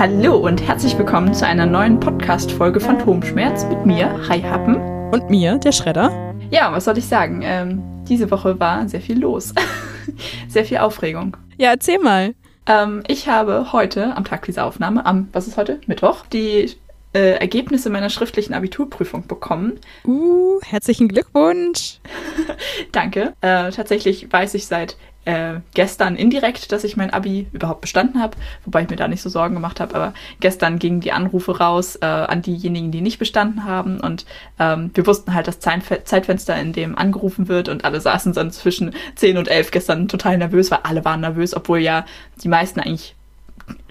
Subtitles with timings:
[0.00, 4.76] Hallo und herzlich willkommen zu einer neuen Podcast-Folge Phantomschmerz mit mir, Hi Happen.
[5.10, 6.34] Und mir, der Schredder.
[6.50, 7.42] Ja, was soll ich sagen?
[7.44, 9.52] Ähm, diese Woche war sehr viel los.
[10.48, 11.36] sehr viel Aufregung.
[11.58, 12.34] Ja, erzähl mal.
[12.64, 15.82] Ähm, ich habe heute, am Tag dieser Aufnahme, am, was ist heute?
[15.86, 16.74] Mittwoch, die
[17.12, 19.80] äh, Ergebnisse meiner schriftlichen Abiturprüfung bekommen.
[20.06, 22.00] Uh, herzlichen Glückwunsch.
[22.92, 23.34] Danke.
[23.42, 24.96] Äh, tatsächlich weiß ich seit
[25.30, 29.22] äh, gestern indirekt, dass ich mein Abi überhaupt bestanden habe, wobei ich mir da nicht
[29.22, 33.18] so Sorgen gemacht habe, aber gestern gingen die Anrufe raus äh, an diejenigen, die nicht
[33.18, 34.26] bestanden haben und
[34.58, 38.92] ähm, wir wussten halt das Zeitfenster, in dem angerufen wird und alle saßen dann zwischen
[39.14, 42.04] 10 und 11 gestern total nervös, weil alle waren nervös, obwohl ja
[42.42, 43.14] die meisten eigentlich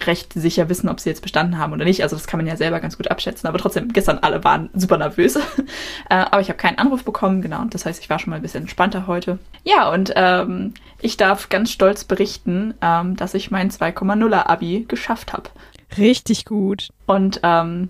[0.06, 2.04] recht sicher wissen, ob sie jetzt bestanden haben oder nicht.
[2.04, 3.48] Also das kann man ja selber ganz gut abschätzen.
[3.48, 5.36] Aber trotzdem, gestern alle waren super nervös.
[6.10, 7.62] äh, aber ich habe keinen Anruf bekommen, genau.
[7.62, 9.40] Und das heißt, ich war schon mal ein bisschen entspannter heute.
[9.64, 15.34] Ja, und ähm, ich darf ganz stolz berichten, ähm, dass ich mein 2,0er Abi geschafft
[15.34, 15.50] habe.
[15.98, 16.90] Richtig gut.
[17.06, 17.90] Und ähm,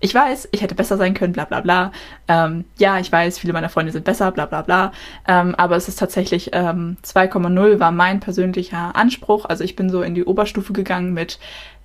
[0.00, 1.92] ich weiß, ich hätte besser sein können, bla bla bla.
[2.28, 4.92] Ähm, ja, ich weiß, viele meiner Freunde sind besser, bla bla bla.
[5.26, 9.44] Ähm, aber es ist tatsächlich ähm, 2,0 war mein persönlicher Anspruch.
[9.46, 11.38] Also ich bin so in die Oberstufe gegangen mit,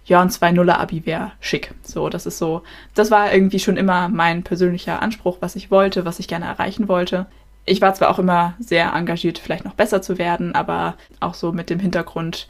[0.06, 1.73] ja, ein 2,0er Abi wäre schick.
[1.81, 2.61] So, das ist so,
[2.94, 6.88] das war irgendwie schon immer mein persönlicher Anspruch, was ich wollte, was ich gerne erreichen
[6.88, 7.25] wollte.
[7.66, 11.52] Ich war zwar auch immer sehr engagiert, vielleicht noch besser zu werden, aber auch so
[11.52, 12.47] mit dem Hintergrund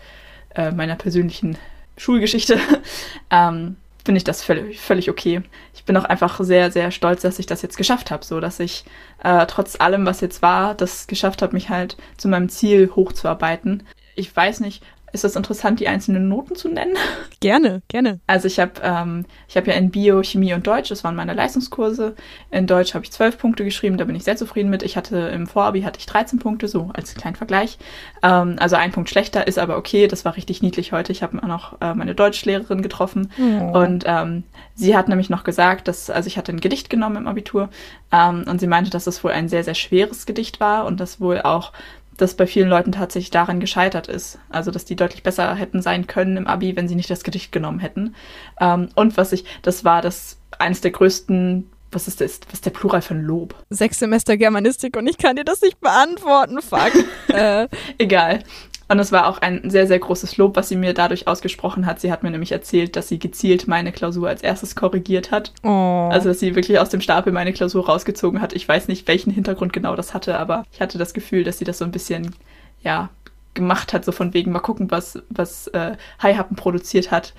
[0.56, 1.58] äh, meiner persönlichen
[1.98, 2.60] Schulgeschichte.
[3.30, 5.42] ähm, finde ich das völlig, völlig okay.
[5.74, 8.60] Ich bin auch einfach sehr, sehr stolz, dass ich das jetzt geschafft habe, so dass
[8.60, 8.86] ich
[9.24, 13.84] äh, trotz allem, was jetzt war, das geschafft habe, mich halt zu meinem Ziel hochzuarbeiten.
[14.16, 14.84] Ich weiß nicht,
[15.14, 16.96] ist das interessant, die einzelnen Noten zu nennen?
[17.40, 18.22] Gerne, gerne.
[18.26, 21.34] Also ich habe ähm, ich hab ja in Bio, Chemie und Deutsch, das waren meine
[21.34, 22.16] Leistungskurse.
[22.52, 24.82] In Deutsch habe ich zwölf Punkte geschrieben, da bin ich sehr zufrieden mit.
[24.82, 27.78] Ich hatte im Vorabi hatte ich 13 Punkte, so als kleinen Vergleich.
[28.22, 30.08] Ähm, also ein Punkt schlechter, ist aber okay.
[30.08, 31.12] Das war richtig niedlich heute.
[31.12, 33.78] Ich habe auch noch äh, meine Deutschlehrerin getroffen oh.
[33.78, 37.28] und ähm, sie hat nämlich noch gesagt, dass, also ich hatte ein Gedicht genommen im
[37.28, 37.68] Abitur
[38.14, 41.20] ähm, und sie meinte, dass es wohl ein sehr, sehr schweres Gedicht war und dass
[41.20, 41.74] wohl auch
[42.18, 44.40] das bei vielen Leuten tatsächlich daran gescheitert ist.
[44.50, 47.52] Also, dass die deutlich besser hätten sein können im Abi, wenn sie nicht das Gedicht
[47.52, 48.16] genommen hätten.
[48.60, 52.66] Ähm, und was ich, das war das eines der größten, was ist das, was ist
[52.66, 53.56] der Plural von Lob?
[53.70, 56.92] Sechs Semester Germanistik und ich kann dir das nicht beantworten, fuck.
[57.30, 57.68] äh.
[57.98, 58.44] Egal.
[58.88, 62.00] Und es war auch ein sehr, sehr großes Lob, was sie mir dadurch ausgesprochen hat.
[62.00, 65.54] Sie hat mir nämlich erzählt, dass sie gezielt meine Klausur als erstes korrigiert hat.
[65.64, 66.10] Oh.
[66.12, 68.54] Also, dass sie wirklich aus dem Stapel meine Klausur rausgezogen hat.
[68.54, 71.66] Ich weiß nicht, welchen Hintergrund genau das hatte, aber ich hatte das Gefühl, dass sie
[71.66, 72.36] das so ein bisschen,
[72.82, 73.10] ja,
[73.54, 77.34] gemacht hat, so von wegen mal gucken, was, was äh, High Happen produziert hat.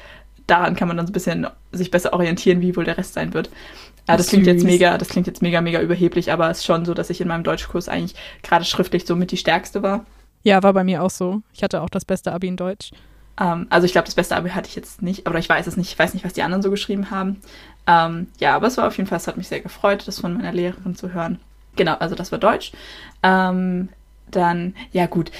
[0.46, 3.34] Daran kann man dann so ein bisschen sich besser orientieren, wie wohl der Rest sein
[3.34, 3.50] wird.
[4.08, 6.84] Ja, das klingt jetzt mega, das klingt jetzt mega, mega überheblich, aber es ist schon
[6.84, 10.04] so, dass ich in meinem Deutschkurs eigentlich gerade schriftlich so mit die stärkste war.
[10.44, 11.42] Ja, war bei mir auch so.
[11.52, 12.90] Ich hatte auch das beste Abi in Deutsch.
[13.40, 15.76] Ähm, also ich glaube, das beste Abi hatte ich jetzt nicht, aber ich weiß es
[15.76, 15.90] nicht.
[15.90, 17.40] Ich weiß nicht, was die anderen so geschrieben haben.
[17.86, 20.34] Ähm, ja, aber es war auf jeden Fall, es hat mich sehr gefreut, das von
[20.34, 21.40] meiner Lehrerin zu hören.
[21.76, 22.72] Genau, also das war Deutsch.
[23.22, 23.88] Ähm,
[24.30, 25.30] dann, ja gut,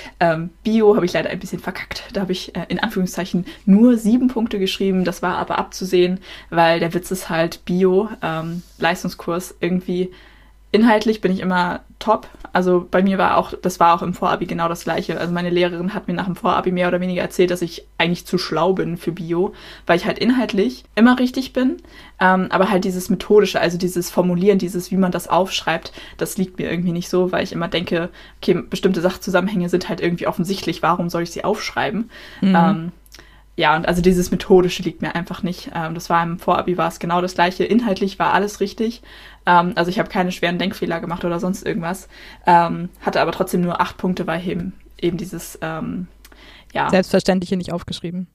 [0.63, 2.05] Bio habe ich leider ein bisschen verkackt.
[2.13, 5.05] Da habe ich äh, in Anführungszeichen nur sieben Punkte geschrieben.
[5.05, 6.21] Das war aber abzusehen,
[6.51, 8.09] weil der Witz ist halt Bio,
[8.79, 10.13] Leistungskurs irgendwie
[10.75, 12.27] inhaltlich bin ich immer top.
[12.53, 15.19] Also bei mir war auch, das war auch im Vorabi genau das gleiche.
[15.19, 18.27] Also meine Lehrerin hat mir nach dem Vorabi mehr oder weniger erzählt, dass ich eigentlich
[18.27, 19.55] zu schlau bin für Bio,
[19.87, 21.77] weil ich halt inhaltlich immer richtig bin.
[22.21, 26.59] Ähm, aber halt dieses Methodische, also dieses Formulieren, dieses, wie man das aufschreibt, das liegt
[26.59, 28.11] mir irgendwie nicht so, weil ich immer denke,
[28.41, 32.11] okay, bestimmte Sachzusammenhänge sind halt irgendwie offensichtlich, warum soll ich sie aufschreiben?
[32.41, 32.57] Mhm.
[32.57, 32.93] Ähm,
[33.57, 35.71] ja, und also dieses Methodische liegt mir einfach nicht.
[35.75, 37.65] Ähm, das war im Vorabi war es genau das gleiche.
[37.65, 39.03] Inhaltlich war alles richtig.
[39.47, 42.09] Ähm, also ich habe keine schweren Denkfehler gemacht oder sonst irgendwas.
[42.47, 46.09] Ähm, hatte aber trotzdem nur acht Punkte, weil eben, eben dieses, ähm,
[46.73, 46.91] ja.
[46.91, 48.27] Selbstverständliche nicht aufgeschrieben.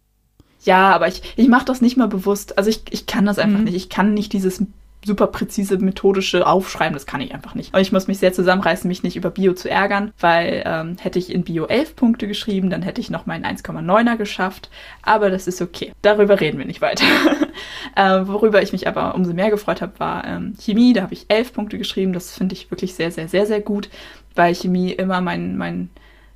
[0.63, 2.57] Ja, aber ich, ich mache das nicht mal bewusst.
[2.57, 3.65] Also ich, ich kann das einfach mhm.
[3.65, 3.75] nicht.
[3.75, 4.63] Ich kann nicht dieses
[5.05, 7.73] super präzise methodische Aufschreiben, das kann ich einfach nicht.
[7.73, 11.19] Und ich muss mich sehr zusammenreißen, mich nicht über Bio zu ärgern, weil ähm, hätte
[11.19, 14.69] ich in Bio 11 Punkte geschrieben, dann hätte ich noch meinen 1,9er geschafft.
[15.01, 15.93] Aber das ist okay.
[16.01, 17.05] Darüber reden wir nicht weiter.
[17.95, 20.93] äh, worüber ich mich aber umso mehr gefreut habe, war ähm, Chemie.
[20.93, 22.11] Da habe ich 11 Punkte geschrieben.
[22.11, 23.89] Das finde ich wirklich sehr, sehr, sehr, sehr gut,
[24.35, 25.89] weil Chemie immer mein, mein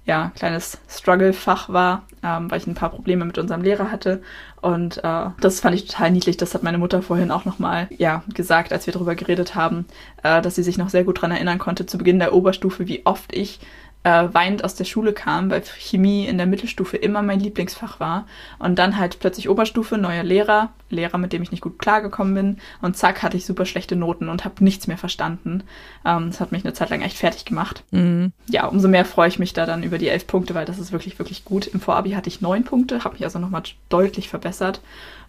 [0.05, 4.21] ja, kleines Struggle-Fach war, ähm, weil ich ein paar Probleme mit unserem Lehrer hatte.
[4.61, 6.35] Und äh, das fand ich total niedlich.
[6.35, 9.85] Das hat meine Mutter vorhin auch nochmal ja, gesagt, als wir darüber geredet haben,
[10.23, 13.05] äh, dass sie sich noch sehr gut daran erinnern konnte, zu Beginn der Oberstufe, wie
[13.05, 13.59] oft ich
[14.03, 18.27] äh, weinend aus der Schule kam, weil Chemie in der Mittelstufe immer mein Lieblingsfach war.
[18.59, 22.57] Und dann halt plötzlich Oberstufe, neuer Lehrer, Lehrer, mit dem ich nicht gut klargekommen bin.
[22.81, 25.63] Und zack, hatte ich super schlechte Noten und habe nichts mehr verstanden.
[26.05, 27.83] Ähm, das hat mich eine Zeit lang echt fertig gemacht.
[27.91, 28.33] Mhm.
[28.47, 30.91] Ja, umso mehr freue ich mich da dann über die elf Punkte, weil das ist
[30.91, 31.67] wirklich, wirklich gut.
[31.67, 34.81] Im Vorabi hatte ich neun Punkte, habe mich also nochmal deutlich verbessert.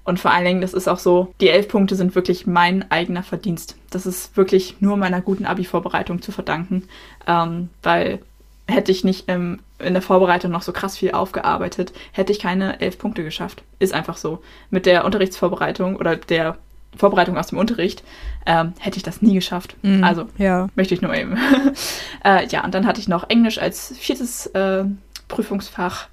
[0.02, 3.22] Und vor allen Dingen, das ist auch so, die elf Punkte sind wirklich mein eigener
[3.22, 3.76] Verdienst.
[3.90, 6.82] Das ist wirklich nur meiner guten Abi-Vorbereitung zu verdanken,
[7.26, 8.20] ähm, weil
[8.66, 12.80] hätte ich nicht ähm, in der Vorbereitung noch so krass viel aufgearbeitet, hätte ich keine
[12.80, 13.62] elf Punkte geschafft.
[13.78, 14.42] Ist einfach so.
[14.70, 16.56] Mit der Unterrichtsvorbereitung oder der
[16.96, 18.02] Vorbereitung aus dem Unterricht
[18.46, 19.76] ähm, hätte ich das nie geschafft.
[19.82, 20.68] Mhm, also ja.
[20.74, 21.36] möchte ich nur eben.
[22.24, 24.84] äh, ja, und dann hatte ich noch Englisch als viertes äh,
[25.28, 26.08] Prüfungsfach.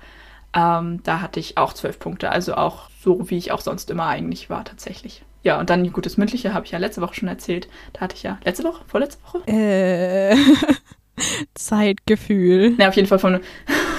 [0.54, 4.08] Ähm, da hatte ich auch zwölf Punkte, also auch so, wie ich auch sonst immer
[4.08, 5.24] eigentlich war, tatsächlich.
[5.44, 7.68] Ja, und dann gutes Mündliche habe ich ja letzte Woche schon erzählt.
[7.94, 9.48] Da hatte ich ja letzte Woche, vorletzte Woche?
[9.48, 10.36] Äh,
[11.56, 12.76] Zeitgefühl.
[12.78, 13.40] Na, auf jeden Fall von,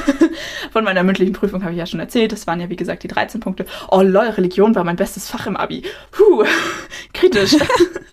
[0.72, 2.32] von meiner mündlichen Prüfung habe ich ja schon erzählt.
[2.32, 3.66] Das waren ja, wie gesagt, die 13 Punkte.
[3.90, 5.84] Oh lol, Religion war mein bestes Fach im Abi.
[6.10, 6.44] Puh,
[7.12, 7.56] kritisch.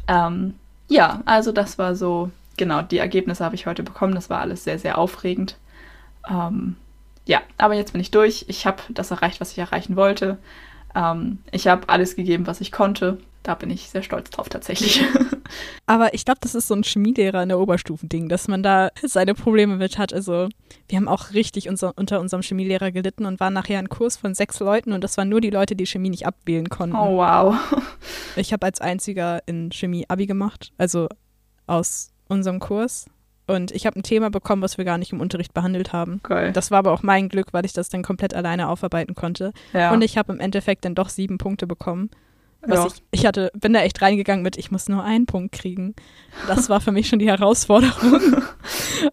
[0.07, 0.55] ähm,
[0.87, 4.15] ja, also das war so, genau, die Ergebnisse habe ich heute bekommen.
[4.15, 5.57] Das war alles sehr, sehr aufregend.
[6.29, 6.75] Ähm,
[7.25, 8.45] ja, aber jetzt bin ich durch.
[8.47, 10.37] Ich habe das erreicht, was ich erreichen wollte.
[10.95, 13.19] Ähm, ich habe alles gegeben, was ich konnte.
[13.43, 15.01] Da bin ich sehr stolz drauf tatsächlich.
[15.85, 19.33] Aber ich glaube, das ist so ein Chemielehrer in der Oberstufending, dass man da seine
[19.33, 20.13] Probleme mit hat.
[20.13, 20.49] Also
[20.87, 24.35] wir haben auch richtig unser, unter unserem Chemielehrer gelitten und waren nachher ein Kurs von
[24.35, 26.95] sechs Leuten und das waren nur die Leute, die Chemie nicht abwählen konnten.
[26.95, 27.55] Oh wow.
[28.35, 31.09] Ich habe als einziger in Chemie Abi gemacht, also
[31.67, 33.07] aus unserem Kurs.
[33.47, 36.21] Und ich habe ein Thema bekommen, was wir gar nicht im Unterricht behandelt haben.
[36.21, 36.53] Geil.
[36.53, 39.53] Das war aber auch mein Glück, weil ich das dann komplett alleine aufarbeiten konnte.
[39.73, 39.91] Ja.
[39.91, 42.11] Und ich habe im Endeffekt dann doch sieben Punkte bekommen.
[42.67, 42.87] Ja.
[42.87, 45.95] ich, ich hatte, bin da echt reingegangen mit, ich muss nur einen Punkt kriegen.
[46.47, 48.43] Das war für mich schon die Herausforderung.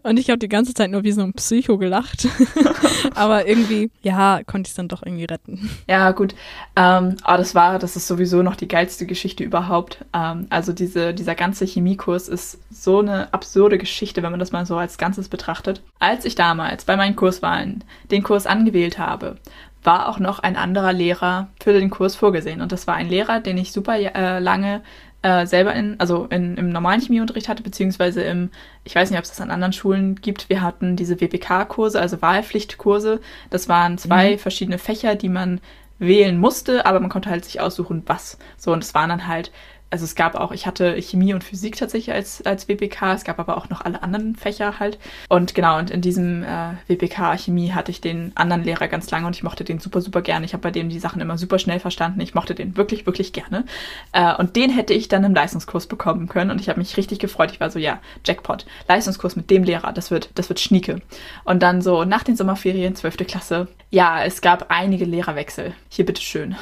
[0.03, 2.27] Und ich habe die ganze Zeit nur wie so ein Psycho gelacht.
[3.15, 5.69] Aber irgendwie, ja, konnte ich es dann doch irgendwie retten.
[5.87, 6.35] Ja, gut.
[6.75, 10.05] Ähm, aber das war, das ist sowieso noch die geilste Geschichte überhaupt.
[10.13, 14.65] Ähm, also diese, dieser ganze Chemiekurs ist so eine absurde Geschichte, wenn man das mal
[14.65, 15.81] so als Ganzes betrachtet.
[15.99, 19.37] Als ich damals bei meinen Kurswahlen den Kurs angewählt habe,
[19.83, 22.61] war auch noch ein anderer Lehrer für den Kurs vorgesehen.
[22.61, 24.81] Und das war ein Lehrer, den ich super äh, lange
[25.21, 28.49] äh, selber in, also in, im normalen Chemieunterricht hatte, beziehungsweise im,
[28.83, 30.49] ich weiß nicht, ob es das an anderen Schulen gibt.
[30.49, 33.19] Wir hatten diese WPK-Kurse, also Wahlpflichtkurse.
[33.49, 35.59] Das waren zwei verschiedene Fächer, die man
[35.99, 38.37] wählen musste, aber man konnte halt sich aussuchen, was.
[38.57, 39.51] So, und es waren dann halt,
[39.89, 43.39] also es gab auch, ich hatte Chemie und Physik tatsächlich als, als WPK, es gab
[43.39, 44.99] aber auch noch alle anderen Fächer halt.
[45.29, 49.27] Und genau, und in diesem äh, WPK Chemie hatte ich den anderen Lehrer ganz lange
[49.27, 50.45] und ich mochte den super, super gerne.
[50.45, 52.19] Ich habe bei dem die Sachen immer super schnell verstanden.
[52.19, 53.65] Ich mochte den wirklich, wirklich gerne.
[54.11, 57.19] Äh, und den hätte ich dann im Leistungskurs bekommen können und ich habe mich richtig
[57.19, 57.51] gefreut.
[57.51, 61.01] Ich war so, ja, Jackpot, Leistungskurs mit dem Lehrer, das wird, das wird schnieke.
[61.45, 63.17] Und dann so nach den Sommerferien, 12.
[63.27, 65.73] Klasse, ja, es gab einige Lehrerwechsel.
[65.89, 66.55] Hier bitteschön.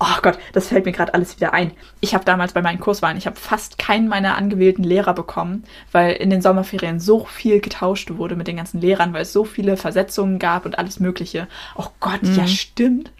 [0.00, 1.72] Oh Gott, das fällt mir gerade alles wieder ein.
[2.00, 6.12] Ich habe damals bei meinen Kurswahlen, ich habe fast keinen meiner angewählten Lehrer bekommen, weil
[6.12, 9.76] in den Sommerferien so viel getauscht wurde mit den ganzen Lehrern, weil es so viele
[9.76, 11.48] Versetzungen gab und alles Mögliche.
[11.74, 13.10] Oh Gott, ja stimmt.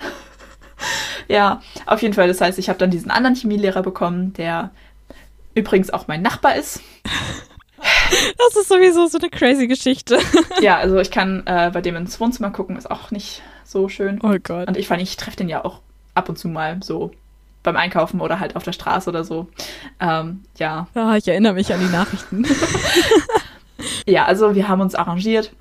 [1.28, 2.28] ja, auf jeden Fall.
[2.28, 4.70] Das heißt, ich habe dann diesen anderen Chemielehrer bekommen, der
[5.56, 6.80] übrigens auch mein Nachbar ist.
[8.38, 10.18] Das ist sowieso so eine crazy Geschichte.
[10.60, 14.18] Ja, also ich kann äh, bei dem ins Wohnzimmer gucken, ist auch nicht so schön.
[14.24, 14.66] Oh Gott.
[14.66, 15.80] Und ich fand, ich treffe den ja auch
[16.18, 17.12] ab und zu mal so
[17.62, 19.48] beim Einkaufen oder halt auf der Straße oder so.
[20.00, 20.86] Ähm, ja.
[20.94, 22.44] Ah, ich erinnere mich an die Nachrichten.
[24.06, 25.52] Ja, also wir haben uns arrangiert.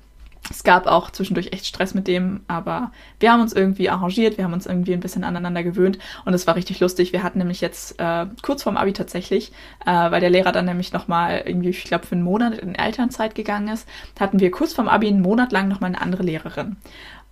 [0.50, 4.44] Es gab auch zwischendurch echt Stress mit dem, aber wir haben uns irgendwie arrangiert, wir
[4.44, 7.12] haben uns irgendwie ein bisschen aneinander gewöhnt und es war richtig lustig.
[7.12, 9.52] Wir hatten nämlich jetzt äh, kurz vorm Abi tatsächlich,
[9.84, 13.34] äh, weil der Lehrer dann nämlich nochmal irgendwie, ich glaube, für einen Monat in Elternzeit
[13.34, 13.86] gegangen ist,
[14.18, 16.76] hatten wir kurz vorm Abi einen Monat lang nochmal eine andere Lehrerin.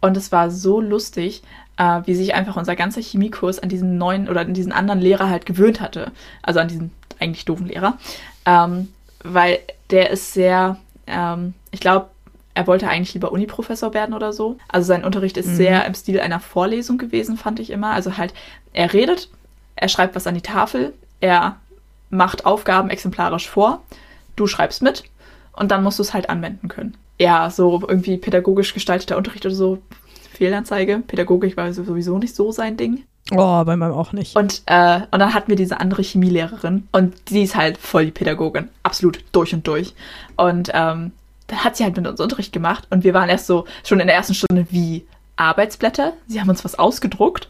[0.00, 1.42] Und es war so lustig,
[1.76, 5.28] äh, wie sich einfach unser ganzer Chemiekurs an diesen neuen oder an diesen anderen Lehrer
[5.28, 6.12] halt gewöhnt hatte.
[6.42, 7.98] Also an diesen eigentlich doofen Lehrer.
[8.44, 8.88] Ähm,
[9.22, 9.58] weil
[9.90, 10.76] der ist sehr,
[11.06, 12.08] ähm, ich glaube,
[12.54, 14.56] er wollte eigentlich lieber Uniprofessor werden oder so.
[14.68, 17.90] Also sein Unterricht ist sehr im Stil einer Vorlesung gewesen, fand ich immer.
[17.90, 18.32] Also halt,
[18.72, 19.28] er redet,
[19.74, 21.56] er schreibt was an die Tafel, er
[22.08, 23.82] macht Aufgaben exemplarisch vor,
[24.36, 25.04] du schreibst mit
[25.52, 26.96] und dann musst du es halt anwenden können.
[27.18, 29.78] Ja, so irgendwie pädagogisch gestalteter Unterricht oder so,
[30.36, 31.02] Fehlanzeige.
[31.06, 33.04] Pädagogik war sowieso nicht so sein Ding.
[33.32, 34.36] Oh, bei meinem auch nicht.
[34.36, 38.10] Und, äh, und dann hatten wir diese andere Chemielehrerin und die ist halt voll die
[38.12, 38.68] Pädagogin.
[38.84, 39.94] Absolut durch und durch.
[40.36, 41.10] Und ähm,
[41.48, 44.06] dann hat sie halt mit uns Unterricht gemacht und wir waren erst so schon in
[44.06, 45.06] der ersten Stunde wie
[45.36, 46.12] Arbeitsblätter.
[46.28, 47.48] Sie haben uns was ausgedruckt.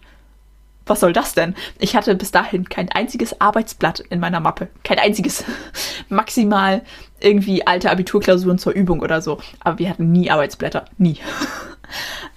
[0.86, 1.54] Was soll das denn?
[1.78, 4.68] Ich hatte bis dahin kein einziges Arbeitsblatt in meiner Mappe.
[4.84, 5.44] Kein einziges.
[6.08, 6.82] Maximal
[7.20, 9.38] irgendwie alte Abiturklausuren zur Übung oder so.
[9.60, 10.84] Aber wir hatten nie Arbeitsblätter.
[10.96, 11.18] Nie.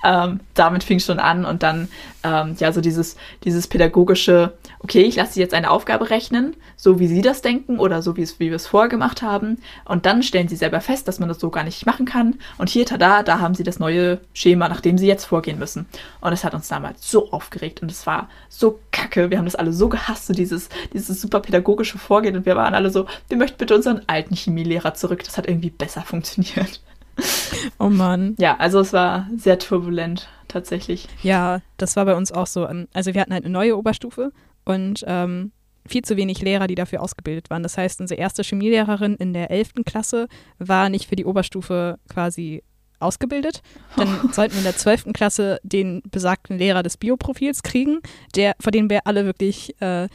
[0.03, 1.89] ähm, damit fing es schon an und dann
[2.23, 6.99] ähm, ja so dieses, dieses pädagogische, okay, ich lasse sie jetzt eine Aufgabe rechnen, so
[6.99, 9.57] wie sie das denken oder so wie, es, wie wir es vorher gemacht haben.
[9.85, 12.39] Und dann stellen sie selber fest, dass man das so gar nicht machen kann.
[12.57, 15.85] Und hier, tada, da haben sie das neue Schema, nach dem sie jetzt vorgehen müssen.
[16.21, 19.55] Und es hat uns damals so aufgeregt und es war so kacke, wir haben das
[19.55, 22.35] alle so gehasst, so dieses, dieses super pädagogische Vorgehen.
[22.35, 25.69] Und wir waren alle so, wir möchten bitte unseren alten Chemielehrer zurück, das hat irgendwie
[25.69, 26.81] besser funktioniert.
[27.79, 28.35] Oh Mann.
[28.39, 31.07] Ja, also es war sehr turbulent tatsächlich.
[31.23, 32.67] Ja, das war bei uns auch so.
[32.93, 34.31] Also wir hatten halt eine neue Oberstufe
[34.65, 35.51] und ähm,
[35.85, 37.63] viel zu wenig Lehrer, die dafür ausgebildet waren.
[37.63, 39.85] Das heißt, unsere erste Chemielehrerin in der 11.
[39.85, 42.63] Klasse war nicht für die Oberstufe quasi
[42.99, 43.61] ausgebildet.
[43.95, 45.13] Dann sollten wir in der 12.
[45.13, 47.99] Klasse den besagten Lehrer des Bioprofils kriegen,
[48.35, 50.07] der, vor dem wir alle wirklich äh,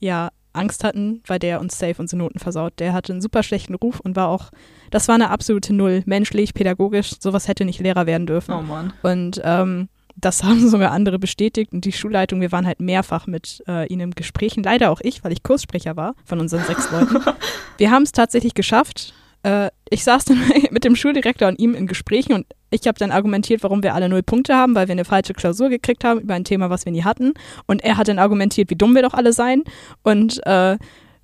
[0.00, 2.74] ja, Angst hatten, weil der uns safe unsere Noten versaut.
[2.78, 4.50] Der hatte einen super schlechten Ruf und war auch,
[4.90, 6.02] das war eine absolute Null.
[6.06, 8.52] Menschlich, pädagogisch, sowas hätte nicht Lehrer werden dürfen.
[8.52, 8.92] Oh Mann.
[9.02, 13.62] Und ähm, das haben sogar andere bestätigt und die Schulleitung, wir waren halt mehrfach mit
[13.66, 17.18] äh, ihnen im Gesprächen, leider auch ich, weil ich Kurssprecher war von unseren sechs Leuten.
[17.78, 19.14] Wir haben es tatsächlich geschafft.
[19.44, 23.12] Äh, ich saß dann mit dem Schuldirektor und ihm in Gesprächen und ich habe dann
[23.12, 26.34] argumentiert, warum wir alle null Punkte haben, weil wir eine falsche Klausur gekriegt haben über
[26.34, 27.32] ein Thema, was wir nie hatten.
[27.66, 29.64] Und er hat dann argumentiert, wie dumm wir doch alle seien.
[30.02, 30.76] Und äh,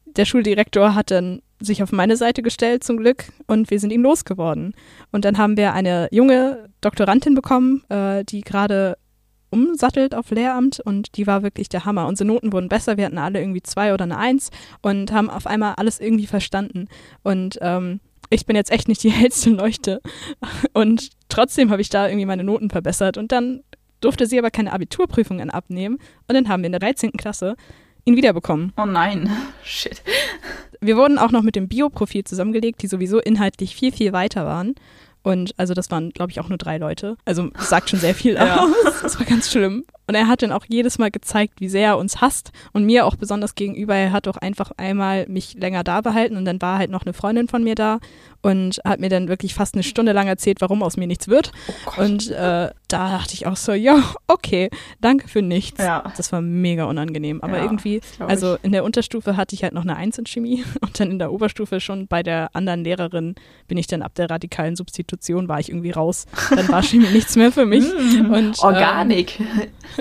[0.07, 4.03] der Schuldirektor hat dann sich auf meine Seite gestellt, zum Glück, und wir sind ihn
[4.03, 4.75] losgeworden.
[5.13, 8.97] Und dann haben wir eine junge Doktorandin bekommen, äh, die gerade
[9.51, 12.09] umsattelt auf Lehramt und die war wirklich der Hammer.
[12.09, 14.51] Unsere Noten wurden besser, wir hatten alle irgendwie zwei oder eine Eins
[14.83, 16.89] und haben auf einmal alles irgendwie verstanden.
[17.23, 20.01] Und ähm, ich bin jetzt echt nicht die hellste Leuchte.
[20.73, 23.17] Und trotzdem habe ich da irgendwie meine Noten verbessert.
[23.17, 23.63] Und dann
[24.01, 25.99] durfte sie aber keine Abiturprüfungen abnehmen.
[26.27, 27.13] Und dann haben wir in der 13.
[27.13, 27.55] Klasse
[28.05, 28.73] ihn wiederbekommen.
[28.77, 29.31] Oh nein,
[29.65, 30.03] shit.
[30.81, 34.75] Wir wurden auch noch mit dem Bioprofil zusammengelegt, die sowieso inhaltlich viel, viel weiter waren.
[35.23, 37.17] Und also das waren, glaube ich, auch nur drei Leute.
[37.25, 38.59] Also das sagt schon sehr viel Ja.
[38.61, 39.01] aus.
[39.01, 39.85] Das war ganz schlimm.
[40.07, 43.07] Und er hat dann auch jedes Mal gezeigt, wie sehr er uns hasst und mir
[43.07, 43.95] auch besonders gegenüber.
[43.95, 47.15] Er hat auch einfach einmal mich länger da behalten und dann war halt noch eine
[47.15, 48.01] Freundin von mir da
[48.45, 51.51] und hat mir dann wirklich fast eine Stunde lang erzählt, warum aus mir nichts wird.
[51.97, 52.03] Oh.
[52.03, 54.69] Und äh, da dachte ich auch so, ja, okay,
[55.01, 55.83] danke für nichts.
[55.83, 56.13] Ja.
[56.19, 57.41] Das war mega unangenehm.
[57.41, 58.65] Aber Ja, irgendwie, also ich.
[58.65, 61.33] in der Unterstufe hatte ich halt noch eine Eins in Chemie und dann in der
[61.33, 63.35] Oberstufe schon bei der anderen Lehrerin
[63.67, 66.27] bin ich dann ab der radikalen Substitution war ich irgendwie raus.
[66.55, 67.85] Dann war Chemie nichts mehr für mich.
[67.85, 69.41] Mm, Und, Organik.
[69.41, 69.47] Ähm,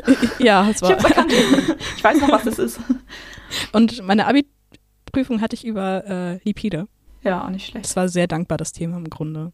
[0.39, 0.91] ja, es ich war.
[0.91, 1.31] erkannt.
[1.95, 2.79] Ich weiß noch, was das ist.
[3.71, 6.87] Und meine Abi-Prüfung hatte ich über äh, Lipide.
[7.23, 7.85] Ja, auch nicht schlecht.
[7.85, 9.51] Das war sehr dankbar, das Thema im Grunde.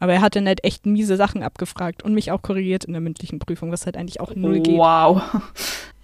[0.00, 3.00] Aber er hat dann halt echt miese Sachen abgefragt und mich auch korrigiert in der
[3.00, 4.76] mündlichen Prüfung, was halt eigentlich auch null geht.
[4.76, 5.22] Wow.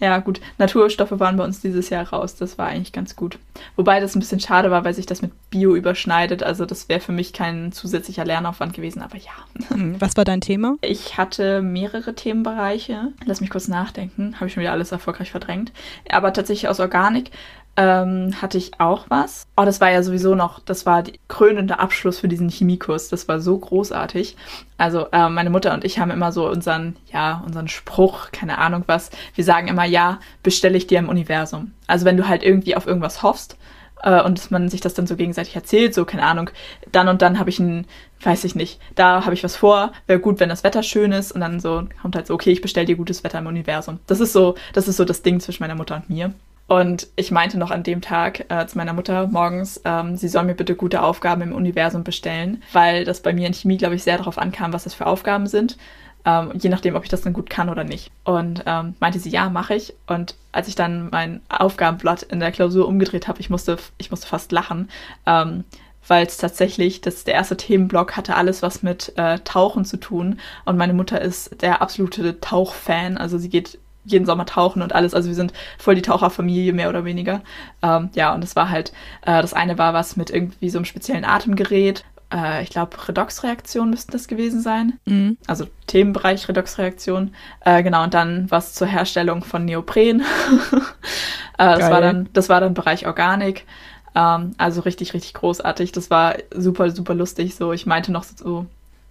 [0.00, 0.40] Ja, gut.
[0.56, 2.34] Naturstoffe waren bei uns dieses Jahr raus.
[2.34, 3.38] Das war eigentlich ganz gut.
[3.76, 6.42] Wobei das ein bisschen schade war, weil sich das mit Bio überschneidet.
[6.42, 9.02] Also das wäre für mich kein zusätzlicher Lernaufwand gewesen.
[9.02, 9.30] Aber ja.
[9.68, 10.76] Hm, Was war dein Thema?
[10.80, 13.12] Ich hatte mehrere Themenbereiche.
[13.26, 14.36] Lass mich kurz nachdenken.
[14.36, 15.70] Habe ich schon wieder alles erfolgreich verdrängt.
[16.10, 17.30] Aber tatsächlich aus Organik
[17.80, 19.46] ähm, hatte ich auch was.
[19.56, 23.08] Oh, das war ja sowieso noch, das war der krönende Abschluss für diesen Chemiekurs.
[23.08, 24.36] Das war so großartig.
[24.76, 28.84] Also äh, meine Mutter und ich haben immer so unseren, ja, unseren Spruch, keine Ahnung
[28.86, 29.10] was.
[29.34, 31.72] Wir sagen immer, ja, bestelle ich dir im Universum.
[31.86, 33.56] Also wenn du halt irgendwie auf irgendwas hoffst,
[34.02, 36.50] äh, und man sich das dann so gegenseitig erzählt, so, keine Ahnung,
[36.92, 37.86] dann und dann habe ich ein,
[38.22, 41.32] weiß ich nicht, da habe ich was vor, wäre gut, wenn das Wetter schön ist
[41.32, 44.00] und dann so kommt halt so, okay, ich bestelle dir gutes Wetter im Universum.
[44.06, 46.34] Das ist so, das ist so das Ding zwischen meiner Mutter und mir.
[46.70, 50.44] Und ich meinte noch an dem Tag äh, zu meiner Mutter morgens, ähm, sie soll
[50.44, 54.04] mir bitte gute Aufgaben im Universum bestellen, weil das bei mir in Chemie, glaube ich,
[54.04, 55.78] sehr darauf ankam, was das für Aufgaben sind.
[56.24, 58.12] Ähm, je nachdem, ob ich das dann gut kann oder nicht.
[58.22, 59.94] Und ähm, meinte sie, ja, mache ich.
[60.06, 64.28] Und als ich dann mein Aufgabenblatt in der Klausur umgedreht habe, ich musste, ich musste
[64.28, 64.90] fast lachen,
[65.26, 65.64] ähm,
[66.06, 70.38] weil es tatsächlich, das, der erste Themenblock hatte alles was mit äh, Tauchen zu tun.
[70.66, 73.18] Und meine Mutter ist der absolute Tauchfan.
[73.18, 75.14] Also sie geht jeden Sommer tauchen und alles.
[75.14, 77.42] Also wir sind voll die Taucherfamilie, mehr oder weniger.
[77.82, 78.92] Ähm, ja, und es war halt,
[79.22, 82.04] äh, das eine war was mit irgendwie so einem speziellen Atemgerät.
[82.32, 84.98] Äh, ich glaube, Redoxreaktion müssten das gewesen sein.
[85.04, 85.36] Mhm.
[85.46, 87.34] Also Themenbereich Redoxreaktion.
[87.64, 90.20] Äh, genau, und dann was zur Herstellung von Neopren.
[91.58, 93.66] äh, das, war dann, das war dann Bereich Organik.
[94.14, 95.92] Ähm, also richtig, richtig großartig.
[95.92, 97.54] Das war super, super lustig.
[97.54, 98.66] So, ich meinte noch so,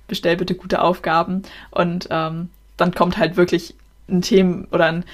[0.07, 1.43] bestell bitte gute Aufgaben.
[1.71, 3.75] Und ähm, dann kommt halt wirklich
[4.11, 5.05] ein Themen oder ein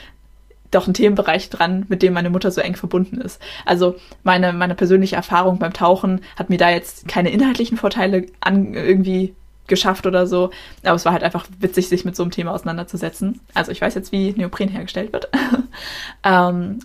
[0.71, 3.41] doch ein Themenbereich dran, mit dem meine Mutter so eng verbunden ist.
[3.65, 8.73] Also meine, meine persönliche Erfahrung beim Tauchen hat mir da jetzt keine inhaltlichen Vorteile an,
[8.73, 9.35] irgendwie
[9.67, 10.51] geschafft oder so,
[10.83, 13.39] aber es war halt einfach witzig, sich mit so einem Thema auseinanderzusetzen.
[13.53, 15.29] Also ich weiß jetzt, wie Neopren hergestellt wird.
[16.23, 16.79] ähm,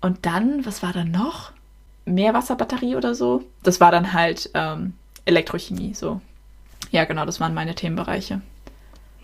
[0.00, 1.52] und dann, was war dann noch?
[2.04, 3.44] Meerwasserbatterie oder so?
[3.62, 6.20] Das war dann halt ähm, Elektrochemie, so.
[6.90, 8.40] Ja, genau, das waren meine Themenbereiche.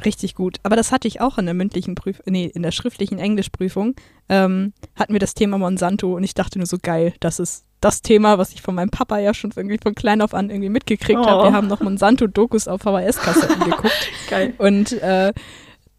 [0.04, 0.58] Richtig gut.
[0.62, 3.94] Aber das hatte ich auch in der mündlichen Prüfung, nee, in der schriftlichen Englischprüfung,
[4.28, 8.02] ähm, hatten wir das Thema Monsanto und ich dachte nur so geil, das ist das
[8.02, 11.20] Thema, was ich von meinem Papa ja schon irgendwie von klein auf an irgendwie mitgekriegt
[11.20, 11.26] Oh.
[11.26, 11.44] habe.
[11.44, 14.54] Wir haben noch Monsanto-Dokus auf VHS-Kassetten geguckt Geil.
[14.58, 15.32] und äh,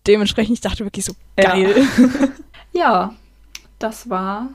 [0.06, 1.51] dementsprechend, ich dachte wirklich so Ja.
[1.51, 1.75] geil.
[2.74, 3.16] Ja,
[3.80, 4.50] das war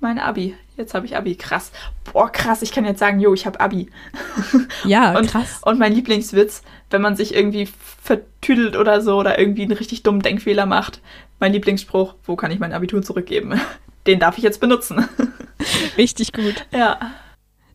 [0.00, 0.54] mein Abi.
[0.76, 1.34] Jetzt habe ich Abi.
[1.36, 1.70] Krass.
[2.12, 2.62] Boah, krass.
[2.62, 3.90] Ich kann jetzt sagen, jo, ich habe Abi.
[4.84, 5.60] Ja, Und, krass.
[5.62, 7.68] und mein Lieblingswitz, wenn man sich irgendwie
[8.02, 11.00] vertüdelt oder so oder irgendwie einen richtig dummen Denkfehler macht.
[11.38, 13.60] Mein Lieblingsspruch, wo kann ich mein Abitur zurückgeben?
[14.06, 15.08] Den darf ich jetzt benutzen.
[15.96, 16.66] Richtig gut.
[16.72, 16.98] Ja.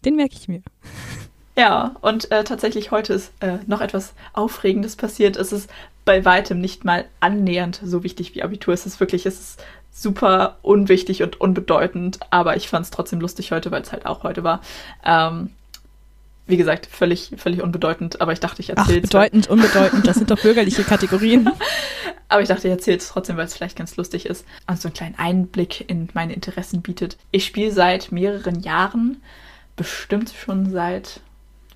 [0.03, 0.61] Den merke ich mir.
[1.57, 5.37] Ja, und äh, tatsächlich heute ist äh, noch etwas Aufregendes passiert.
[5.37, 5.69] Es ist
[6.03, 8.73] bei weitem nicht mal annähernd so wichtig wie Abitur.
[8.73, 9.63] Es ist wirklich, es ist
[9.97, 14.23] super unwichtig und unbedeutend, aber ich fand es trotzdem lustig heute, weil es halt auch
[14.23, 14.61] heute war.
[15.03, 15.49] Ähm,
[16.45, 19.09] wie gesagt, völlig, völlig unbedeutend, aber ich dachte, ich erzähle es.
[19.09, 21.49] bedeutend, unbedeutend, das sind doch bürgerliche Kategorien.
[22.29, 24.87] Aber ich dachte, ich erzähle es trotzdem, weil es vielleicht ganz lustig ist und so
[24.87, 27.17] einen kleinen Einblick in meine Interessen bietet.
[27.31, 29.21] Ich spiele seit mehreren Jahren,
[29.75, 31.21] bestimmt schon seit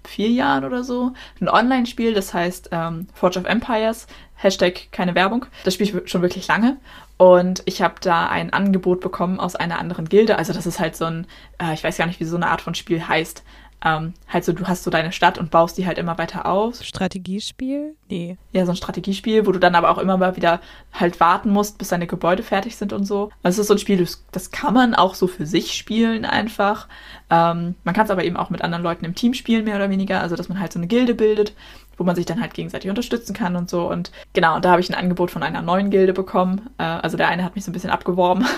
[0.08, 5.46] vier Jahren oder so, ein Online-Spiel, das heißt ähm, Forge of Empires, Hashtag keine Werbung.
[5.64, 6.78] Das spiele ich schon wirklich lange
[7.22, 10.40] und ich habe da ein Angebot bekommen aus einer anderen Gilde.
[10.40, 11.28] Also das ist halt so ein,
[11.62, 13.44] äh, ich weiß gar nicht, wie so eine Art von Spiel heißt.
[13.84, 16.86] Ähm, halt so, du hast so deine Stadt und baust die halt immer weiter aus.
[16.86, 17.96] Strategiespiel?
[18.10, 18.38] Nee.
[18.52, 20.62] Ja, so ein Strategiespiel, wo du dann aber auch immer mal wieder
[20.94, 23.32] halt warten musst, bis deine Gebäude fertig sind und so.
[23.42, 26.26] Also es ist so ein Spiel, das, das kann man auch so für sich spielen
[26.26, 26.88] einfach.
[27.30, 29.90] Ähm, man kann es aber eben auch mit anderen Leuten im Team spielen, mehr oder
[29.90, 30.22] weniger.
[30.22, 31.54] Also dass man halt so eine Gilde bildet,
[31.98, 33.90] wo man sich dann halt gegenseitig unterstützen kann und so.
[33.90, 36.70] Und genau, und da habe ich ein Angebot von einer neuen Gilde bekommen.
[36.78, 38.46] Äh, also der eine hat mich so ein bisschen abgeworben.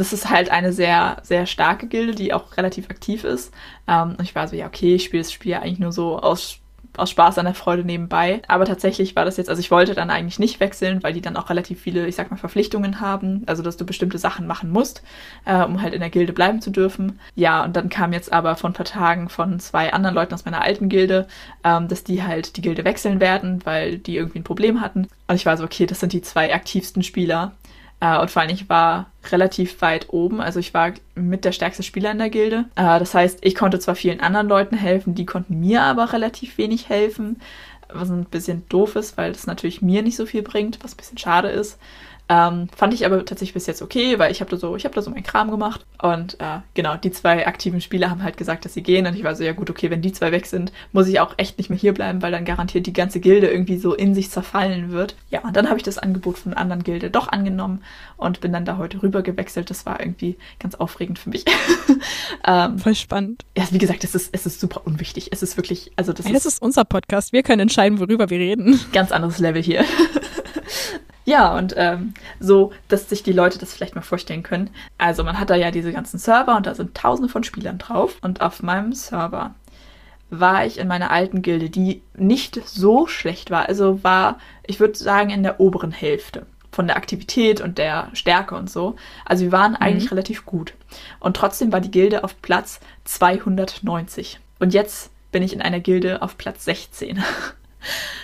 [0.00, 3.52] das ist halt eine sehr, sehr starke Gilde, die auch relativ aktiv ist.
[3.88, 6.60] Ähm, und ich war so, ja, okay, ich spiele das Spiel eigentlich nur so aus
[6.96, 8.42] aus Spaß an der Freude nebenbei.
[8.48, 11.36] Aber tatsächlich war das jetzt, also ich wollte dann eigentlich nicht wechseln, weil die dann
[11.36, 13.42] auch relativ viele, ich sag mal, Verpflichtungen haben.
[13.46, 15.02] Also, dass du bestimmte Sachen machen musst,
[15.44, 17.20] äh, um halt in der Gilde bleiben zu dürfen.
[17.34, 20.44] Ja, und dann kam jetzt aber vor ein paar Tagen von zwei anderen Leuten aus
[20.44, 21.26] meiner alten Gilde,
[21.64, 25.08] ähm, dass die halt die Gilde wechseln werden, weil die irgendwie ein Problem hatten.
[25.28, 27.52] Und ich war so, okay, das sind die zwei aktivsten Spieler.
[28.00, 30.40] Äh, und vor allem, ich war relativ weit oben.
[30.40, 32.66] Also ich war mit der stärkste Spieler in der Gilde.
[32.76, 36.58] Äh, das heißt, ich konnte zwar vielen anderen Leuten helfen, die konnten mir aber relativ
[36.58, 37.40] wenig helfen.
[37.88, 40.96] Was ein bisschen doof ist, weil das natürlich mir nicht so viel bringt, was ein
[40.96, 41.78] bisschen schade ist.
[42.28, 44.94] Ähm, fand ich aber tatsächlich bis jetzt okay, weil ich habe da so, ich habe
[44.94, 45.86] da so meinen Kram gemacht.
[46.02, 49.06] Und äh, genau, die zwei aktiven Spieler haben halt gesagt, dass sie gehen.
[49.06, 51.34] Und ich war so, ja gut, okay, wenn die zwei weg sind, muss ich auch
[51.36, 54.30] echt nicht mehr hier bleiben, weil dann garantiert die ganze Gilde irgendwie so in sich
[54.30, 55.14] zerfallen wird.
[55.30, 57.82] Ja, und dann habe ich das Angebot von einer anderen Gilde doch angenommen
[58.16, 59.70] und bin dann da heute rüber gewechselt.
[59.70, 61.44] Das war irgendwie ganz aufregend für mich.
[62.46, 63.44] ähm, Voll spannend.
[63.56, 65.28] ja, wie gesagt, es ist, es ist super unwichtig.
[65.30, 67.32] Es ist wirklich, also das Ey, das ist unser Podcast.
[67.32, 68.80] Wir können entscheiden, worüber wir reden.
[68.92, 69.84] ganz anderes Level hier.
[71.26, 74.70] ja, und ähm, so, dass sich die Leute das vielleicht mal vorstellen können.
[74.96, 78.18] Also man hat da ja diese ganzen Server und da sind tausende von Spielern drauf.
[78.22, 79.54] Und auf meinem Server
[80.30, 83.68] war ich in meiner alten Gilde, die nicht so schlecht war.
[83.68, 88.54] Also war, ich würde sagen, in der oberen Hälfte von der Aktivität und der Stärke
[88.54, 88.94] und so.
[89.24, 90.74] Also wir waren eigentlich relativ gut.
[91.18, 94.38] Und trotzdem war die Gilde auf Platz 290.
[94.60, 97.20] Und jetzt bin ich in einer Gilde auf Platz 16.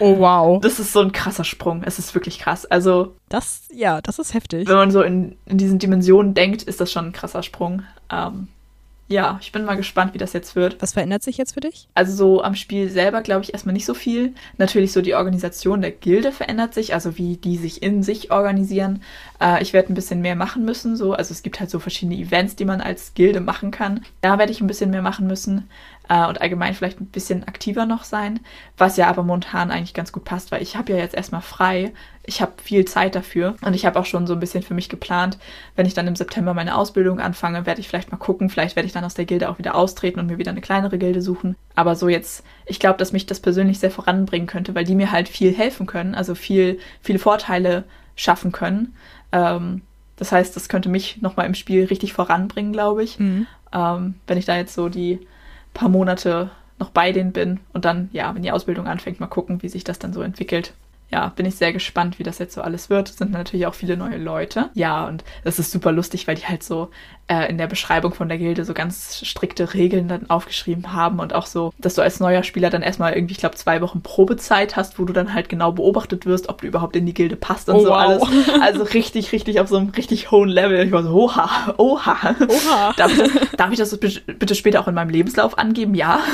[0.00, 0.60] Oh, wow.
[0.60, 1.82] Das ist so ein krasser Sprung.
[1.84, 2.66] Es ist wirklich krass.
[2.66, 4.68] Also, Das, ja, das ist heftig.
[4.68, 7.82] wenn man so in, in diesen Dimensionen denkt, ist das schon ein krasser Sprung.
[8.10, 8.48] Ähm,
[9.08, 10.80] ja, ich bin mal gespannt, wie das jetzt wird.
[10.80, 11.86] Was verändert sich jetzt für dich?
[11.92, 14.32] Also so am Spiel selber glaube ich erstmal nicht so viel.
[14.56, 19.02] Natürlich so die Organisation der Gilde verändert sich, also wie die sich in sich organisieren.
[19.42, 20.96] Äh, ich werde ein bisschen mehr machen müssen.
[20.96, 21.12] So.
[21.14, 24.04] Also es gibt halt so verschiedene Events, die man als Gilde machen kann.
[24.20, 25.68] Da werde ich ein bisschen mehr machen müssen
[26.08, 28.40] äh, und allgemein vielleicht ein bisschen aktiver noch sein.
[28.78, 31.92] Was ja aber momentan eigentlich ganz gut passt, weil ich habe ja jetzt erstmal frei.
[32.24, 34.88] Ich habe viel Zeit dafür und ich habe auch schon so ein bisschen für mich
[34.88, 35.38] geplant,
[35.74, 38.86] wenn ich dann im September meine Ausbildung anfange, werde ich vielleicht mal gucken, vielleicht werde
[38.86, 41.56] ich dann aus der Gilde auch wieder austreten und mir wieder eine kleinere Gilde suchen.
[41.74, 45.10] Aber so jetzt, ich glaube, dass mich das persönlich sehr voranbringen könnte, weil die mir
[45.10, 47.82] halt viel helfen können, also viel, viele Vorteile
[48.14, 48.94] schaffen können.
[49.32, 49.82] Ähm,
[50.16, 53.18] das heißt, das könnte mich nochmal im Spiel richtig voranbringen, glaube ich.
[53.18, 53.46] Mhm.
[53.72, 55.20] Ähm, wenn ich da jetzt so die
[55.74, 59.62] paar Monate noch bei denen bin und dann, ja, wenn die Ausbildung anfängt, mal gucken,
[59.62, 60.74] wie sich das dann so entwickelt.
[61.10, 63.10] Ja, bin ich sehr gespannt, wie das jetzt so alles wird.
[63.10, 64.70] Es sind natürlich auch viele neue Leute.
[64.74, 66.90] Ja, und das ist super lustig, weil die halt so
[67.28, 71.34] äh, in der Beschreibung von der Gilde so ganz strikte Regeln dann aufgeschrieben haben und
[71.34, 74.76] auch so, dass du als neuer Spieler dann erstmal irgendwie, ich glaube, zwei Wochen Probezeit
[74.76, 77.68] hast, wo du dann halt genau beobachtet wirst, ob du überhaupt in die Gilde passt
[77.68, 77.96] und Oh, so wow.
[77.96, 78.22] alles.
[78.60, 80.84] Also richtig, richtig auf so einem richtig hohen Level.
[80.84, 82.34] Ich war so, oha, oha.
[82.48, 82.92] Oha.
[82.96, 85.94] Darf ich das, darf ich das bitte später auch in meinem Lebenslauf angeben?
[85.94, 86.20] Ja.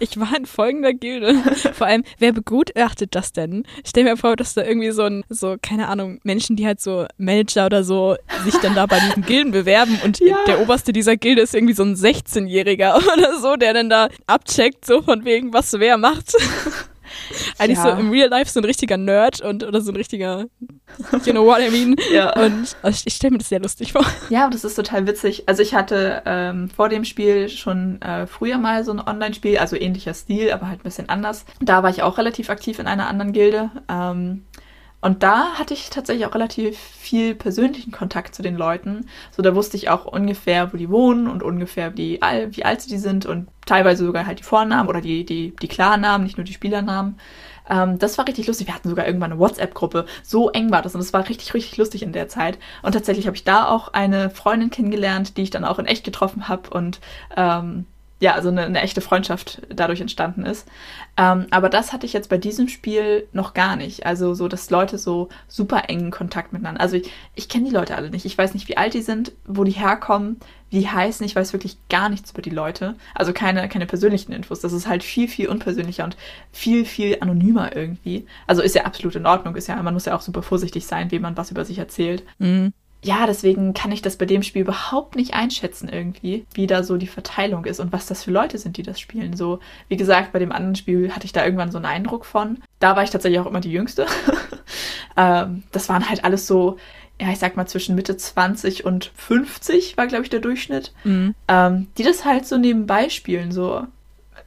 [0.00, 1.34] Ich war in folgender Gilde.
[1.72, 3.64] Vor allem, wer begutachtet das denn?
[3.84, 7.06] Stell mir vor, dass da irgendwie so ein, so, keine Ahnung, Menschen, die halt so
[7.16, 10.36] Manager oder so sich dann da bei diesen Gilden bewerben und ja.
[10.46, 14.84] Der Oberste dieser Gilde ist irgendwie so ein 16-Jähriger oder so, der dann da abcheckt,
[14.84, 16.34] so von wegen, was wer macht.
[17.58, 17.94] Eigentlich ja.
[17.96, 20.46] so im Real Life so ein richtiger Nerd und oder so ein richtiger,
[21.24, 21.96] you know what I mean.
[22.12, 22.34] Ja.
[22.34, 24.04] Und also ich, ich stelle mir das sehr lustig vor.
[24.30, 25.44] Ja, das ist total witzig.
[25.46, 29.76] Also ich hatte ähm, vor dem Spiel schon äh, früher mal so ein Online-Spiel, also
[29.76, 31.44] ähnlicher Stil, aber halt ein bisschen anders.
[31.60, 33.70] Da war ich auch relativ aktiv in einer anderen Gilde.
[33.88, 34.44] Ähm,
[35.00, 39.06] und da hatte ich tatsächlich auch relativ viel persönlichen Kontakt zu den Leuten.
[39.30, 42.98] So, da wusste ich auch ungefähr, wo die wohnen und ungefähr, wie, wie alt sie
[42.98, 46.52] sind und teilweise sogar halt die Vornamen oder die, die, die Klarnamen, nicht nur die
[46.52, 47.16] Spielernamen.
[47.70, 48.66] Ähm, das war richtig lustig.
[48.66, 50.06] Wir hatten sogar irgendwann eine WhatsApp-Gruppe.
[50.24, 52.58] So eng war das und es war richtig, richtig lustig in der Zeit.
[52.82, 56.02] Und tatsächlich habe ich da auch eine Freundin kennengelernt, die ich dann auch in echt
[56.04, 57.00] getroffen habe und
[57.36, 57.86] ähm,
[58.20, 60.66] ja, also eine, eine, echte Freundschaft dadurch entstanden ist.
[61.16, 64.06] Ähm, aber das hatte ich jetzt bei diesem Spiel noch gar nicht.
[64.06, 66.80] Also so, dass Leute so super engen Kontakt miteinander.
[66.80, 68.24] Also ich, ich kenne die Leute alle nicht.
[68.24, 70.38] Ich weiß nicht, wie alt die sind, wo die herkommen,
[70.70, 71.24] wie heißen.
[71.24, 72.96] Ich weiß wirklich gar nichts über die Leute.
[73.14, 74.60] Also keine, keine persönlichen Infos.
[74.60, 76.16] Das ist halt viel, viel unpersönlicher und
[76.50, 78.26] viel, viel anonymer irgendwie.
[78.48, 79.54] Also ist ja absolut in Ordnung.
[79.54, 82.24] Ist ja, man muss ja auch super vorsichtig sein, wie man was über sich erzählt.
[82.38, 86.82] Mhm ja, deswegen kann ich das bei dem Spiel überhaupt nicht einschätzen irgendwie, wie da
[86.82, 89.36] so die Verteilung ist und was das für Leute sind, die das spielen.
[89.36, 92.58] So, wie gesagt, bei dem anderen Spiel hatte ich da irgendwann so einen Eindruck von.
[92.80, 94.06] Da war ich tatsächlich auch immer die Jüngste.
[95.16, 96.76] ähm, das waren halt alles so,
[97.20, 101.36] ja, ich sag mal zwischen Mitte 20 und 50 war, glaube ich, der Durchschnitt, mhm.
[101.46, 103.86] ähm, die das halt so nebenbei spielen, so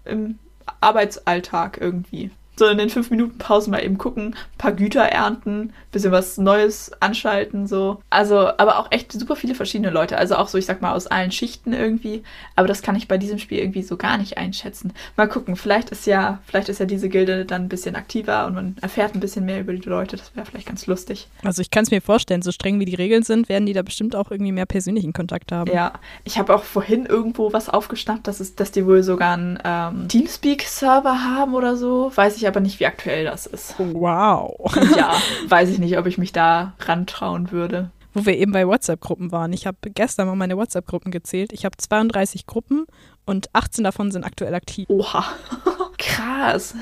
[0.04, 0.40] im
[0.82, 2.32] Arbeitsalltag irgendwie
[2.62, 6.38] so in den fünf Minuten Pausen mal eben gucken, ein paar Güter ernten, bisschen was
[6.38, 8.04] Neues anschalten, so.
[8.12, 10.16] Also, aber auch echt super viele verschiedene Leute.
[10.16, 12.22] Also auch so, ich sag mal, aus allen Schichten irgendwie.
[12.56, 14.94] Aber das kann ich bei diesem Spiel irgendwie so gar nicht einschätzen.
[15.18, 18.54] Mal gucken, vielleicht ist ja, vielleicht ist ja diese Gilde dann ein bisschen aktiver und
[18.54, 20.18] man erfährt ein bisschen mehr über die Leute.
[20.18, 21.28] Das wäre vielleicht ganz lustig.
[21.44, 23.82] Also ich kann es mir vorstellen, so streng wie die Regeln sind, werden die da
[23.82, 25.72] bestimmt auch irgendwie mehr persönlichen Kontakt haben.
[25.72, 25.94] Ja,
[26.26, 30.08] ich habe auch vorhin irgendwo was aufgeschnappt, dass, es, dass die wohl sogar einen ähm,
[30.10, 32.12] Teamspeak-Server haben oder so.
[32.14, 33.76] Weiß ich aber nicht, wie aktuell das ist.
[33.78, 34.56] Wow.
[34.96, 35.14] ja,
[35.48, 37.92] weiß ich nicht, ob ich mich da rantrauen würde.
[38.14, 39.54] Wo wir eben bei WhatsApp-Gruppen waren.
[39.54, 41.54] Ich habe gestern mal meine WhatsApp-Gruppen gezählt.
[41.54, 42.86] Ich habe 32 Gruppen
[43.26, 44.90] und 18 davon sind aktuell aktiv.
[44.90, 45.24] Oha,
[45.98, 46.76] krass.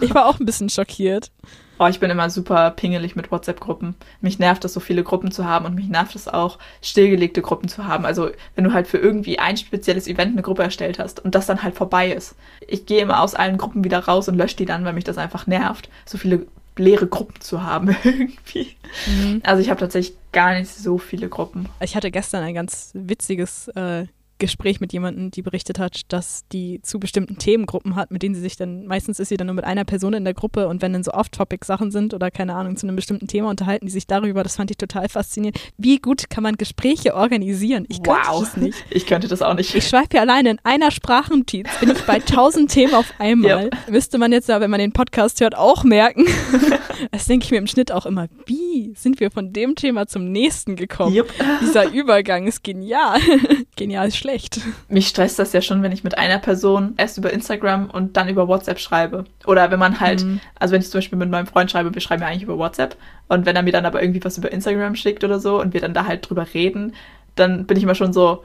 [0.00, 1.32] Ich war auch ein bisschen schockiert.
[1.78, 3.94] Oh, ich bin immer super pingelig mit WhatsApp-Gruppen.
[4.20, 7.68] Mich nervt es, so viele Gruppen zu haben und mich nervt es auch, stillgelegte Gruppen
[7.68, 8.04] zu haben.
[8.04, 11.46] Also, wenn du halt für irgendwie ein spezielles Event eine Gruppe erstellt hast und das
[11.46, 12.34] dann halt vorbei ist.
[12.66, 15.18] Ich gehe immer aus allen Gruppen wieder raus und lösche die dann, weil mich das
[15.18, 16.46] einfach nervt, so viele
[16.78, 18.76] leere Gruppen zu haben irgendwie.
[19.06, 19.42] Mhm.
[19.44, 21.68] Also ich habe tatsächlich gar nicht so viele Gruppen.
[21.80, 24.06] Ich hatte gestern ein ganz witziges äh,
[24.38, 28.40] Gespräch mit jemandem, die berichtet hat, dass die zu bestimmten Themengruppen hat, mit denen sie
[28.40, 30.92] sich dann, meistens ist sie dann nur mit einer Person in der Gruppe und wenn
[30.92, 34.42] dann so Off-Topic-Sachen sind oder keine Ahnung, zu einem bestimmten Thema unterhalten die sich darüber.
[34.42, 35.58] Das fand ich total faszinierend.
[35.76, 37.86] Wie gut kann man Gespräche organisieren?
[37.88, 38.40] Ich könnte wow.
[38.40, 38.78] das nicht.
[38.90, 39.74] Ich könnte das auch nicht.
[39.74, 43.48] Ich schweife ja alleine in einer Sprachnotiz, bin ich bei tausend Themen auf einmal.
[43.68, 43.90] Yep.
[43.90, 46.26] Müsste man jetzt ja, wenn man den Podcast hört, auch merken.
[47.10, 48.28] das denke ich mir im Schnitt auch immer.
[48.46, 51.14] Wie sind wir von dem Thema zum nächsten gekommen?
[51.14, 51.32] Yep.
[51.60, 53.20] Dieser Übergang ist genial.
[53.76, 54.60] genial ist schlecht.
[54.88, 58.28] Mich stresst das ja schon, wenn ich mit einer Person erst über Instagram und dann
[58.28, 59.24] über WhatsApp schreibe.
[59.46, 60.40] Oder wenn man halt, mhm.
[60.58, 62.96] also wenn ich zum Beispiel mit meinem Freund schreibe, wir schreiben ja eigentlich über WhatsApp.
[63.28, 65.80] Und wenn er mir dann aber irgendwie was über Instagram schickt oder so und wir
[65.80, 66.94] dann da halt drüber reden,
[67.34, 68.42] dann bin ich immer schon so,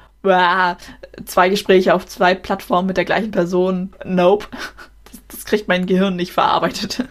[1.26, 3.94] zwei Gespräche auf zwei Plattformen mit der gleichen Person.
[4.06, 4.48] Nope.
[5.06, 7.04] Das, das kriegt mein Gehirn nicht verarbeitet.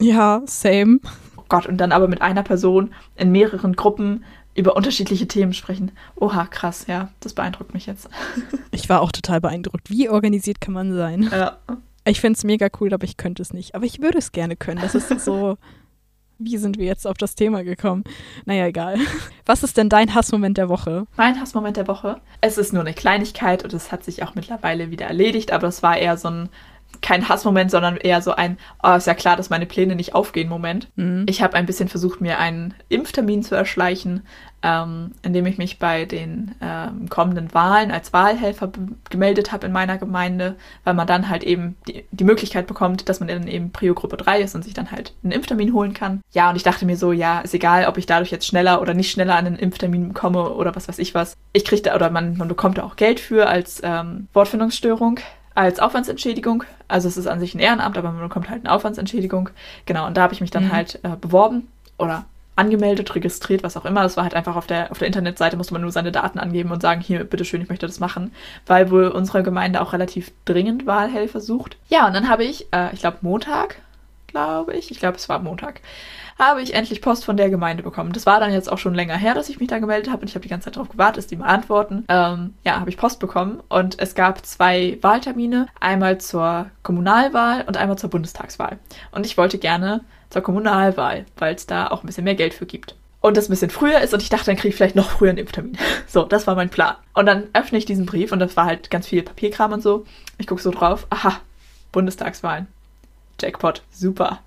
[0.00, 1.00] Ja, same.
[1.36, 4.24] Oh Gott, und dann aber mit einer Person in mehreren Gruppen
[4.54, 5.92] über unterschiedliche Themen sprechen.
[6.16, 8.08] Oha, krass, ja, das beeindruckt mich jetzt.
[8.72, 9.90] Ich war auch total beeindruckt.
[9.90, 11.28] Wie organisiert kann man sein?
[11.32, 11.58] Ja.
[12.04, 13.74] Ich finde es mega cool, aber ich könnte es nicht.
[13.74, 14.80] Aber ich würde es gerne können.
[14.80, 15.58] Das ist so.
[16.38, 18.02] Wie sind wir jetzt auf das Thema gekommen?
[18.46, 18.96] Naja, egal.
[19.44, 21.04] Was ist denn dein Hassmoment der Woche?
[21.16, 22.18] Mein Hassmoment der Woche?
[22.40, 25.82] Es ist nur eine Kleinigkeit und es hat sich auch mittlerweile wieder erledigt, aber es
[25.82, 26.48] war eher so ein
[27.02, 30.48] kein Hassmoment, sondern eher so ein, oh, ist ja klar, dass meine Pläne nicht aufgehen
[30.48, 30.88] Moment.
[30.96, 31.26] Mhm.
[31.28, 34.22] Ich habe ein bisschen versucht, mir einen Impftermin zu erschleichen,
[34.62, 38.70] ähm, indem ich mich bei den ähm, kommenden Wahlen als Wahlhelfer
[39.08, 43.20] gemeldet habe in meiner Gemeinde, weil man dann halt eben die, die Möglichkeit bekommt, dass
[43.20, 46.20] man dann eben Prio-Gruppe 3 ist und sich dann halt einen Impftermin holen kann.
[46.32, 48.92] Ja, und ich dachte mir so, ja, ist egal, ob ich dadurch jetzt schneller oder
[48.92, 51.34] nicht schneller an einen Impftermin komme oder was weiß ich was.
[51.52, 55.20] Ich kriege da, oder man, man bekommt da auch Geld für als ähm, Wortfindungsstörung
[55.60, 56.64] als Aufwandsentschädigung.
[56.88, 59.50] Also es ist an sich ein Ehrenamt, aber man bekommt halt eine Aufwandsentschädigung.
[59.84, 60.72] Genau, und da habe ich mich dann mhm.
[60.72, 61.68] halt äh, beworben
[61.98, 62.24] oder
[62.56, 64.02] angemeldet, registriert, was auch immer.
[64.02, 66.70] Das war halt einfach auf der, auf der Internetseite, musste man nur seine Daten angeben
[66.70, 68.32] und sagen, hier, bitteschön, ich möchte das machen,
[68.66, 71.76] weil wohl unsere Gemeinde auch relativ dringend Wahlhelfer sucht.
[71.88, 73.76] Ja, und dann habe ich, äh, ich glaube Montag,
[74.26, 75.80] glaube ich, ich glaube es war Montag,
[76.40, 78.12] habe ich endlich Post von der Gemeinde bekommen.
[78.12, 80.28] Das war dann jetzt auch schon länger her, dass ich mich da gemeldet habe und
[80.28, 82.04] ich habe die ganze Zeit darauf gewartet, dass die mal antworten.
[82.08, 87.76] Ähm, ja, habe ich Post bekommen und es gab zwei Wahltermine, einmal zur Kommunalwahl und
[87.76, 88.78] einmal zur Bundestagswahl.
[89.12, 90.00] Und ich wollte gerne
[90.30, 92.96] zur Kommunalwahl, weil es da auch ein bisschen mehr Geld für gibt.
[93.20, 95.28] Und das ein bisschen früher ist und ich dachte, dann kriege ich vielleicht noch früher
[95.28, 95.76] einen Impftermin.
[96.06, 96.96] So, das war mein Plan.
[97.14, 100.06] Und dann öffne ich diesen Brief und das war halt ganz viel Papierkram und so.
[100.38, 101.06] Ich gucke so drauf.
[101.10, 101.40] Aha,
[101.92, 102.66] Bundestagswahlen.
[103.40, 104.40] Jackpot, super.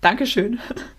[0.00, 0.60] Dankeschön.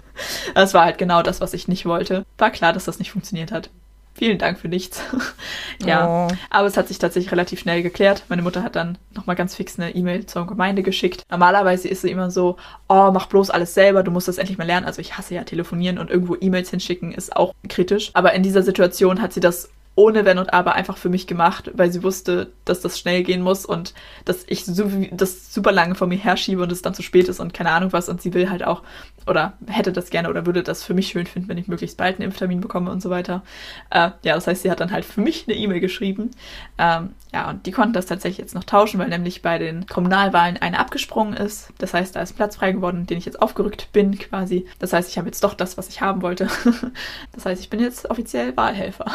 [0.54, 2.26] Das war halt genau das, was ich nicht wollte.
[2.38, 3.70] War klar, dass das nicht funktioniert hat.
[4.18, 5.02] Vielen Dank für nichts.
[5.86, 6.34] ja, oh.
[6.50, 8.24] aber es hat sich tatsächlich relativ schnell geklärt.
[8.30, 11.24] Meine Mutter hat dann nochmal ganz fix eine E-Mail zur Gemeinde geschickt.
[11.30, 12.56] Normalerweise ist sie immer so,
[12.88, 14.86] oh, mach bloß alles selber, du musst das endlich mal lernen.
[14.86, 18.12] Also ich hasse ja telefonieren und irgendwo E-Mails hinschicken ist auch kritisch.
[18.14, 21.72] Aber in dieser Situation hat sie das ohne Wenn und Aber einfach für mich gemacht,
[21.74, 23.94] weil sie wusste, dass das schnell gehen muss und
[24.26, 27.40] dass ich so, das super lange vor mir herschiebe und es dann zu spät ist
[27.40, 28.10] und keine Ahnung was.
[28.10, 28.84] Und sie will halt auch
[29.28, 32.18] oder hätte das gerne oder würde das für mich schön finden, wenn ich möglichst bald
[32.18, 33.44] einen Impftermin bekomme und so weiter.
[33.90, 36.32] Äh, ja, das heißt, sie hat dann halt für mich eine E-Mail geschrieben.
[36.78, 40.58] Ähm, ja, und die konnten das tatsächlich jetzt noch tauschen, weil nämlich bei den Kommunalwahlen
[40.58, 41.74] eine abgesprungen ist.
[41.80, 44.66] Das heißt, da ist Platz frei geworden, den ich jetzt aufgerückt bin quasi.
[44.80, 46.48] Das heißt, ich habe jetzt doch das, was ich haben wollte.
[47.34, 49.06] das heißt, ich bin jetzt offiziell Wahlhelfer.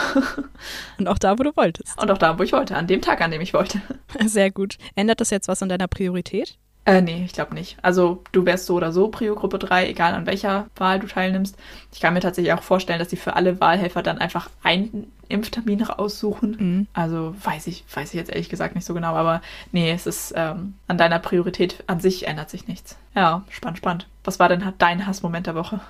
[0.98, 2.00] und auch da, wo du wolltest.
[2.00, 3.80] Und auch da, wo ich wollte, an dem Tag, an dem ich wollte.
[4.26, 4.76] Sehr gut.
[4.96, 6.58] Ändert das jetzt was an deiner Priorität?
[6.90, 7.76] Äh, nee, ich glaube nicht.
[7.82, 11.56] Also du wärst so oder so Prio-Gruppe 3, egal an welcher Wahl du teilnimmst.
[11.92, 15.82] Ich kann mir tatsächlich auch vorstellen, dass sie für alle Wahlhelfer dann einfach einen Impftermin
[15.82, 16.56] raussuchen.
[16.58, 16.86] Mhm.
[16.92, 20.34] Also weiß ich, weiß ich jetzt ehrlich gesagt nicht so genau, aber nee, es ist
[20.36, 22.96] ähm, an deiner Priorität an sich ändert sich nichts.
[23.14, 24.08] Ja, spannend, spannend.
[24.24, 25.80] Was war denn dein Hassmoment der Woche?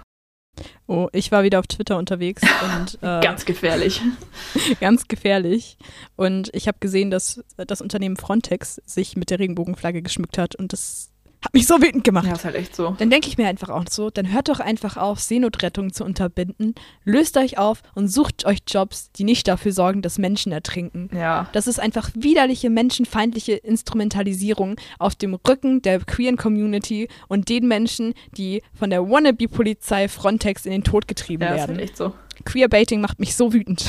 [0.87, 2.43] Oh, ich war wieder auf Twitter unterwegs
[2.77, 4.01] und äh, ganz gefährlich.
[4.81, 5.79] ganz gefährlich.
[6.17, 10.73] Und ich habe gesehen, dass das Unternehmen Frontex sich mit der Regenbogenflagge geschmückt hat und
[10.73, 11.10] das
[11.43, 12.27] hat mich so wütend gemacht.
[12.27, 12.95] Ja, ist halt echt so.
[12.99, 16.75] Dann denke ich mir einfach auch so, dann hört doch einfach auf, Seenotrettung zu unterbinden,
[17.05, 21.09] löst euch auf und sucht euch Jobs, die nicht dafür sorgen, dass Menschen ertrinken.
[21.15, 21.49] Ja.
[21.53, 28.13] Das ist einfach widerliche, menschenfeindliche Instrumentalisierung auf dem Rücken der queeren Community und den Menschen,
[28.37, 31.59] die von der Wannabe-Polizei Frontex in den Tod getrieben ja, werden.
[31.59, 32.13] Ja, ist halt echt so.
[32.45, 33.85] Queerbaiting macht mich so wütend.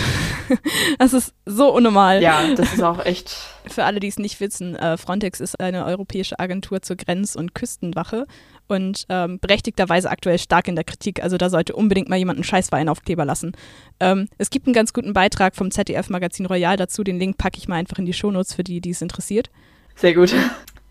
[0.99, 2.21] das ist so unnormal.
[2.21, 3.35] Ja, das ist auch echt.
[3.67, 7.53] Für alle, die es nicht wissen, äh, Frontex ist eine europäische Agentur zur Grenz- und
[7.53, 8.25] Küstenwache
[8.67, 11.21] und ähm, berechtigterweise aktuell stark in der Kritik.
[11.21, 13.53] Also da sollte unbedingt mal jemand einen Scheißwein lassen.
[13.99, 17.03] Ähm, es gibt einen ganz guten Beitrag vom ZDF-Magazin Royal dazu.
[17.03, 19.49] Den Link packe ich mal einfach in die Shownotes für die, die es interessiert.
[19.95, 20.33] Sehr gut.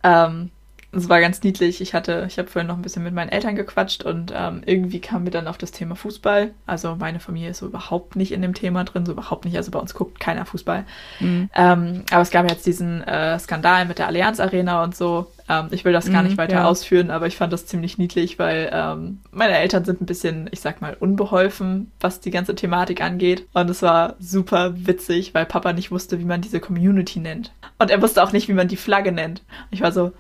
[0.02, 0.50] Ähm,
[0.92, 1.80] es war ganz niedlich.
[1.80, 5.00] Ich hatte, ich habe vorhin noch ein bisschen mit meinen Eltern gequatscht und ähm, irgendwie
[5.00, 6.50] kam mir dann auf das Thema Fußball.
[6.66, 9.56] Also meine Familie ist so überhaupt nicht in dem Thema drin, so überhaupt nicht.
[9.56, 10.84] Also bei uns guckt keiner Fußball.
[11.20, 11.48] Mhm.
[11.54, 15.30] Ähm, aber es gab jetzt diesen äh, Skandal mit der Allianz Arena und so.
[15.48, 16.64] Ähm, ich will das gar nicht mhm, weiter ja.
[16.64, 20.60] ausführen, aber ich fand das ziemlich niedlich, weil ähm, meine Eltern sind ein bisschen, ich
[20.60, 23.46] sag mal, unbeholfen, was die ganze Thematik angeht.
[23.52, 27.52] Und es war super witzig, weil Papa nicht wusste, wie man diese Community nennt.
[27.78, 29.42] Und er wusste auch nicht, wie man die Flagge nennt.
[29.70, 30.12] Ich war so,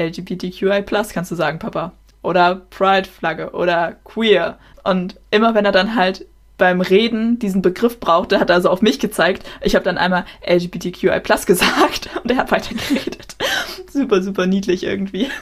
[0.00, 0.82] LGBTQI+,
[1.12, 1.92] kannst du sagen, Papa.
[2.22, 4.58] Oder Pride-Flagge oder Queer.
[4.84, 6.26] Und immer wenn er dann halt
[6.60, 9.48] beim Reden diesen Begriff brauchte, hat er also auf mich gezeigt.
[9.62, 13.36] Ich habe dann einmal LGBTQI gesagt und er hat weiter geredet.
[13.90, 15.28] super, super niedlich irgendwie.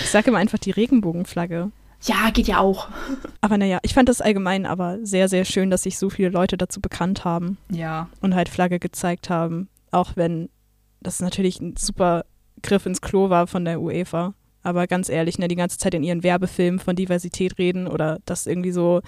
[0.00, 1.70] Ich sage immer einfach die Regenbogenflagge.
[2.02, 2.88] Ja, geht ja auch.
[3.40, 6.56] Aber naja, ich fand das allgemein aber sehr, sehr schön, dass sich so viele Leute
[6.56, 7.56] dazu bekannt haben.
[7.70, 8.08] Ja.
[8.20, 9.68] Und halt Flagge gezeigt haben.
[9.92, 10.48] Auch wenn
[11.00, 12.24] das natürlich ein super
[12.62, 14.34] Griff ins Klo war von der UEFA.
[14.62, 18.46] Aber ganz ehrlich, ne, die ganze Zeit in ihren Werbefilmen von Diversität reden oder das
[18.46, 19.00] irgendwie so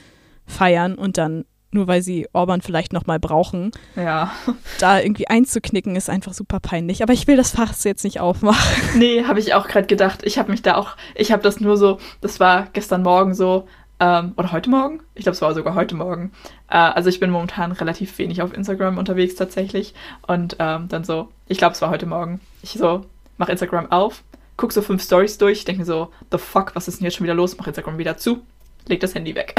[0.46, 4.32] feiern und dann nur weil sie Orban vielleicht nochmal brauchen, ja.
[4.80, 7.02] da irgendwie einzuknicken, ist einfach super peinlich.
[7.02, 8.58] Aber ich will das Fass jetzt nicht aufmachen.
[8.98, 10.20] Nee, habe ich auch gerade gedacht.
[10.24, 13.66] Ich habe mich da auch, ich habe das nur so, das war gestern Morgen so,
[14.00, 15.00] ähm, oder heute Morgen?
[15.14, 16.32] Ich glaube, es war sogar heute Morgen.
[16.70, 19.94] Äh, also ich bin momentan relativ wenig auf Instagram unterwegs tatsächlich.
[20.26, 22.40] Und ähm, dann so, ich glaube, es war heute Morgen.
[22.62, 23.04] Ich so,
[23.38, 24.22] mach Instagram auf,
[24.57, 27.24] guck so fünf Stories durch, denke mir so, the fuck, was ist denn jetzt schon
[27.24, 27.57] wieder los?
[27.57, 28.42] Mach Instagram wieder zu,
[28.87, 29.55] leg das Handy weg.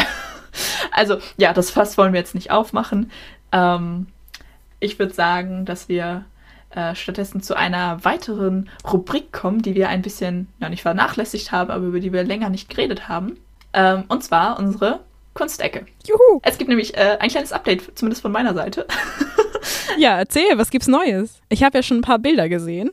[0.92, 3.12] also, ja, das Fass wollen wir jetzt nicht aufmachen.
[3.52, 4.08] Ähm,
[4.80, 6.26] ich würde sagen, dass wir
[6.72, 11.72] äh, stattdessen zu einer weiteren Rubrik kommen, die wir ein bisschen, ja, nicht vernachlässigt haben,
[11.72, 13.38] aber über die wir länger nicht geredet haben.
[13.74, 15.00] Ähm, und zwar unsere
[15.34, 15.86] Kunstecke.
[16.06, 16.42] Juhu!
[16.44, 18.86] Es gibt nämlich äh, ein kleines Update, zumindest von meiner Seite.
[19.98, 21.42] ja, erzähl, was gibt's Neues?
[21.50, 22.92] Ich habe ja schon ein paar Bilder gesehen.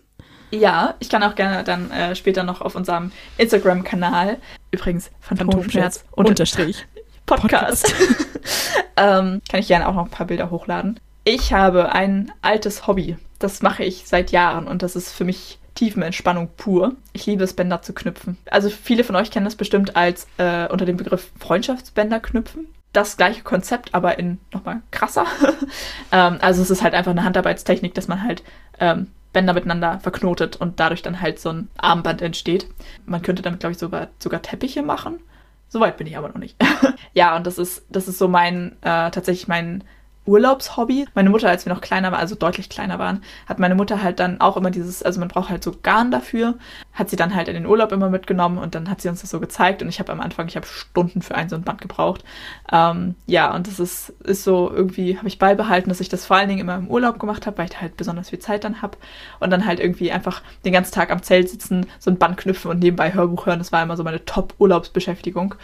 [0.57, 4.39] Ja, ich kann auch gerne dann äh, später noch auf unserem Instagram-Kanal,
[4.71, 6.87] übrigens Phantomschmerz, Unterstrich.
[7.27, 7.93] Podcast.
[8.97, 10.99] ähm, kann ich gerne auch noch ein paar Bilder hochladen.
[11.25, 13.17] Ich habe ein altes Hobby.
[13.39, 16.95] Das mache ich seit Jahren und das ist für mich Tiefenentspannung pur.
[17.13, 18.39] Ich liebe es, Bänder zu knüpfen.
[18.51, 22.69] Also viele von euch kennen das bestimmt als äh, unter dem Begriff Freundschaftsbänder knüpfen.
[22.95, 25.27] Das gleiche Konzept, aber in nochmal krasser.
[26.13, 28.43] ähm, also es ist halt einfach eine Handarbeitstechnik, dass man halt
[28.81, 32.67] ähm, Bänder miteinander verknotet und dadurch dann halt so ein Armband entsteht.
[33.05, 35.21] Man könnte damit, glaube ich, sogar, sogar Teppiche machen.
[35.69, 36.57] Soweit bin ich aber noch nicht.
[37.13, 39.85] ja, und das ist, das ist so mein, äh, tatsächlich mein
[40.27, 41.07] Urlaubshobby.
[41.15, 44.21] Meine Mutter, als wir noch kleiner waren, also deutlich kleiner waren, hat meine Mutter halt
[44.21, 46.55] dann auch immer dieses, also man braucht halt so Garn dafür,
[46.93, 49.31] hat sie dann halt in den Urlaub immer mitgenommen und dann hat sie uns das
[49.31, 51.81] so gezeigt und ich habe am Anfang, ich habe Stunden für ein so ein Band
[51.81, 52.25] gebraucht.
[52.73, 56.37] Ähm, ja, und das ist, ist so irgendwie, habe ich beibehalten, dass ich das vor
[56.37, 58.99] allen Dingen immer im Urlaub gemacht habe, weil ich halt besonders viel Zeit dann habe
[59.41, 62.71] und dann halt irgendwie einfach den ganzen Tag am Zelt sitzen, so ein Band knüpfen
[62.71, 65.55] und nebenbei Hörbuch hören, das war immer so meine Top-Urlaubsbeschäftigung.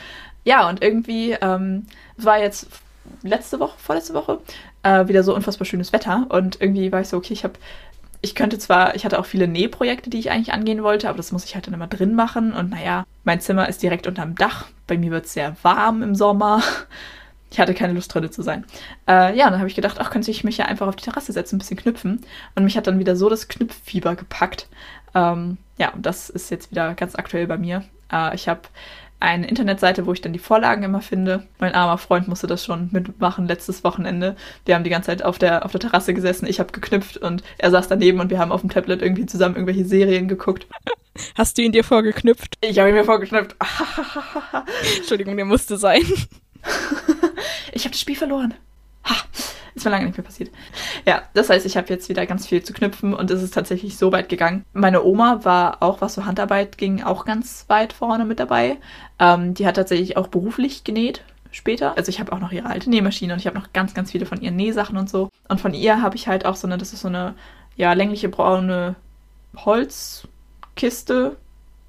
[0.44, 2.66] Ja, und irgendwie ähm, war jetzt
[3.22, 4.38] letzte Woche, vorletzte Woche,
[4.82, 6.26] äh, wieder so unfassbar schönes Wetter.
[6.28, 7.54] Und irgendwie war ich so, okay, ich habe,
[8.20, 11.32] ich könnte zwar, ich hatte auch viele Nähprojekte, die ich eigentlich angehen wollte, aber das
[11.32, 12.52] muss ich halt dann immer drin machen.
[12.52, 14.66] Und naja, mein Zimmer ist direkt unterm Dach.
[14.86, 16.62] Bei mir wird es sehr warm im Sommer.
[17.50, 18.64] Ich hatte keine Lust drin zu sein.
[19.06, 21.04] Äh, ja, und dann habe ich gedacht, ach, könnte ich mich ja einfach auf die
[21.04, 22.22] Terrasse setzen, ein bisschen knüpfen.
[22.54, 24.68] Und mich hat dann wieder so das Knüpffieber gepackt.
[25.14, 27.84] Ähm, ja, und das ist jetzt wieder ganz aktuell bei mir.
[28.10, 28.62] Äh, ich habe
[29.22, 31.46] eine Internetseite, wo ich dann die Vorlagen immer finde.
[31.58, 34.36] Mein armer Freund musste das schon mitmachen letztes Wochenende.
[34.64, 37.42] Wir haben die ganze Zeit auf der, auf der Terrasse gesessen, ich habe geknüpft und
[37.58, 40.66] er saß daneben und wir haben auf dem Tablet irgendwie zusammen irgendwelche Serien geguckt.
[41.34, 42.56] Hast du ihn dir vorgeknüpft?
[42.62, 43.54] Ich habe ihn mir vorgeknüpft.
[44.96, 46.02] Entschuldigung, der musste sein.
[47.72, 48.54] ich habe das Spiel verloren.
[49.04, 49.16] Ha.
[49.74, 50.50] Ist mir lange nicht mehr passiert.
[51.06, 53.96] Ja, das heißt, ich habe jetzt wieder ganz viel zu knüpfen und es ist tatsächlich
[53.96, 54.64] so weit gegangen.
[54.72, 58.76] Meine Oma war auch, was so Handarbeit ging, auch ganz weit vorne mit dabei.
[59.18, 61.96] Ähm, die hat tatsächlich auch beruflich genäht später.
[61.96, 64.26] Also ich habe auch noch ihre alte Nähmaschine und ich habe noch ganz, ganz viele
[64.26, 65.28] von ihren Nähsachen und so.
[65.48, 67.34] Und von ihr habe ich halt auch so eine, das ist so eine,
[67.76, 68.96] ja, längliche braune
[69.56, 71.36] Holzkiste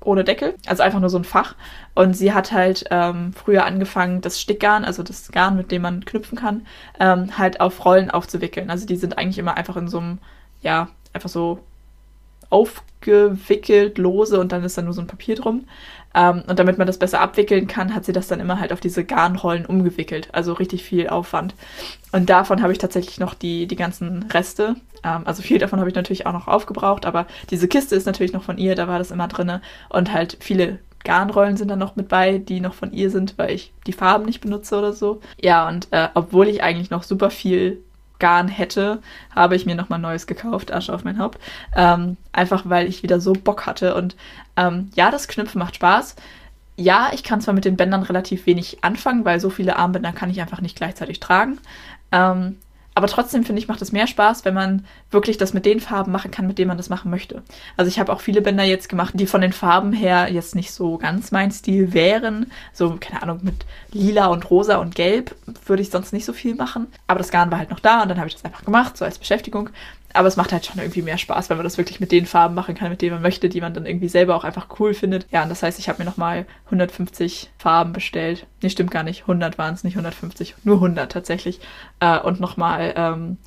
[0.06, 1.56] ohne Deckel, also einfach nur so ein Fach.
[1.96, 6.06] Und sie hat halt ähm, früher angefangen, das Stickgarn, also das Garn, mit dem man
[6.06, 6.66] knüpfen kann,
[7.00, 8.70] ähm, halt auf Rollen aufzuwickeln.
[8.70, 10.20] Also die sind eigentlich immer einfach in so einem,
[10.62, 11.60] ja, einfach so
[12.50, 15.66] aufgewickelt, lose und dann ist da nur so ein Papier drum.
[16.14, 18.80] Ähm, und damit man das besser abwickeln kann, hat sie das dann immer halt auf
[18.80, 20.30] diese Garnrollen umgewickelt.
[20.32, 21.56] Also richtig viel Aufwand.
[22.12, 24.76] Und davon habe ich tatsächlich noch die, die ganzen Reste.
[25.04, 28.34] Ähm, also viel davon habe ich natürlich auch noch aufgebraucht, aber diese Kiste ist natürlich
[28.34, 29.60] noch von ihr, da war das immer drin.
[29.90, 33.52] Und halt viele Garnrollen sind dann noch mit bei, die noch von ihr sind, weil
[33.52, 35.20] ich die Farben nicht benutze oder so.
[35.42, 37.84] Ja, und äh, obwohl ich eigentlich noch super viel
[38.24, 39.02] Garn hätte,
[39.36, 41.40] habe ich mir nochmal Neues gekauft, Asche auf mein Haupt.
[41.76, 43.96] Ähm, einfach weil ich wieder so Bock hatte.
[43.96, 44.16] Und
[44.56, 46.16] ähm, ja, das Knüpfen macht Spaß.
[46.78, 50.30] Ja, ich kann zwar mit den Bändern relativ wenig anfangen, weil so viele Armbänder kann
[50.30, 51.60] ich einfach nicht gleichzeitig tragen.
[52.14, 52.60] Ähm,
[52.96, 56.12] aber trotzdem finde ich, macht es mehr Spaß, wenn man wirklich das mit den Farben
[56.12, 57.44] machen kann, mit denen man das machen möchte.
[57.78, 60.72] Also ich habe auch viele Bänder jetzt gemacht, die von den Farben her jetzt nicht
[60.72, 62.52] so ganz mein Stil wären.
[62.74, 66.56] So, keine Ahnung, mit lila und rosa und gelb würde ich sonst nicht so viel
[66.56, 66.88] machen.
[67.08, 69.06] Aber das Garn war halt noch da und dann habe ich das einfach gemacht, so
[69.06, 69.70] als Beschäftigung.
[70.14, 72.54] Aber es macht halt schon irgendwie mehr Spaß, wenn man das wirklich mit den Farben
[72.54, 75.26] machen kann, mit denen man möchte, die man dann irgendwie selber auch einfach cool findet.
[75.32, 78.46] Ja, und das heißt, ich habe mir nochmal 150 Farben bestellt.
[78.62, 79.22] Nee, stimmt gar nicht.
[79.22, 80.56] 100 waren es, nicht 150.
[80.64, 81.60] Nur 100 tatsächlich.
[82.00, 83.38] Äh, und nochmal, ähm,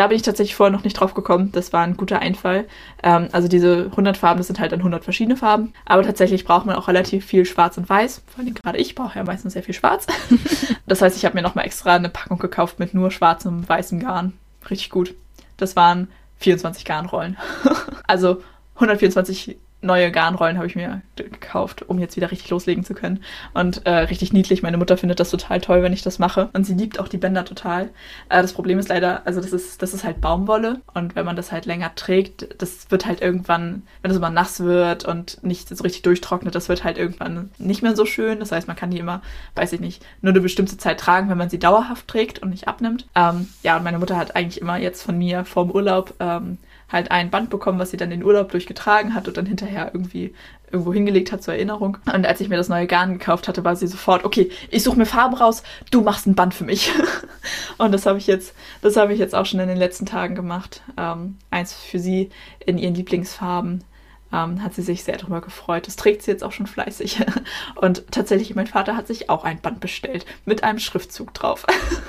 [0.00, 1.52] da bin ich tatsächlich vorher noch nicht drauf gekommen.
[1.52, 2.66] Das war ein guter Einfall.
[3.02, 5.74] Ähm, also diese 100 Farben, das sind halt dann 100 verschiedene Farben.
[5.84, 8.22] Aber tatsächlich braucht man auch relativ viel Schwarz und Weiß.
[8.26, 10.06] Vor allem gerade ich brauche ja meistens sehr viel Schwarz.
[10.86, 14.00] das heißt, ich habe mir nochmal extra eine Packung gekauft mit nur schwarzem und weißem
[14.00, 14.32] Garn.
[14.70, 15.12] Richtig gut.
[15.58, 16.08] Das waren
[16.38, 17.36] 24 Garnrollen.
[18.06, 18.40] also
[18.76, 23.22] 124 neue Garnrollen habe ich mir gekauft, um jetzt wieder richtig loslegen zu können.
[23.54, 24.62] Und äh, richtig niedlich.
[24.62, 26.50] Meine Mutter findet das total toll, wenn ich das mache.
[26.52, 27.90] Und sie liebt auch die Bänder total.
[28.28, 30.80] Äh, das Problem ist leider, also das ist, das ist halt Baumwolle.
[30.94, 34.60] Und wenn man das halt länger trägt, das wird halt irgendwann, wenn es immer nass
[34.60, 38.40] wird und nicht so richtig durchtrocknet, das wird halt irgendwann nicht mehr so schön.
[38.40, 39.22] Das heißt, man kann die immer,
[39.54, 42.68] weiß ich nicht, nur eine bestimmte Zeit tragen, wenn man sie dauerhaft trägt und nicht
[42.68, 43.06] abnimmt.
[43.14, 46.58] Ähm, ja, und meine Mutter hat eigentlich immer jetzt von mir vorm Urlaub ähm,
[46.90, 50.34] halt ein Band bekommen, was sie dann den Urlaub durchgetragen hat und dann hinterher irgendwie
[50.70, 51.98] irgendwo hingelegt hat zur Erinnerung.
[52.12, 54.98] Und als ich mir das neue Garn gekauft hatte, war sie sofort, okay, ich suche
[54.98, 56.92] mir Farben raus, du machst ein Band für mich.
[57.78, 60.34] und das habe ich jetzt, das habe ich jetzt auch schon in den letzten Tagen
[60.34, 60.82] gemacht.
[60.96, 62.30] Ähm, eins für sie
[62.64, 63.84] in ihren Lieblingsfarben.
[64.32, 65.86] Ähm, hat sie sich sehr darüber gefreut.
[65.86, 67.20] Das trägt sie jetzt auch schon fleißig.
[67.76, 71.66] Und tatsächlich, mein Vater hat sich auch ein Band bestellt mit einem Schriftzug drauf.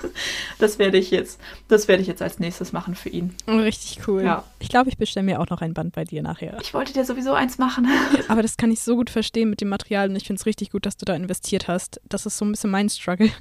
[0.59, 3.35] das werde ich jetzt, das werde ich jetzt als nächstes machen für ihn.
[3.47, 4.23] Richtig cool.
[4.23, 4.43] Ja.
[4.59, 6.57] Ich glaube, ich bestelle mir auch noch ein Band bei dir nachher.
[6.61, 7.87] Ich wollte dir sowieso eins machen.
[8.27, 10.71] Aber das kann ich so gut verstehen mit dem Material und ich finde es richtig
[10.71, 11.99] gut, dass du da investiert hast.
[12.07, 13.31] Das ist so ein bisschen mein Struggle.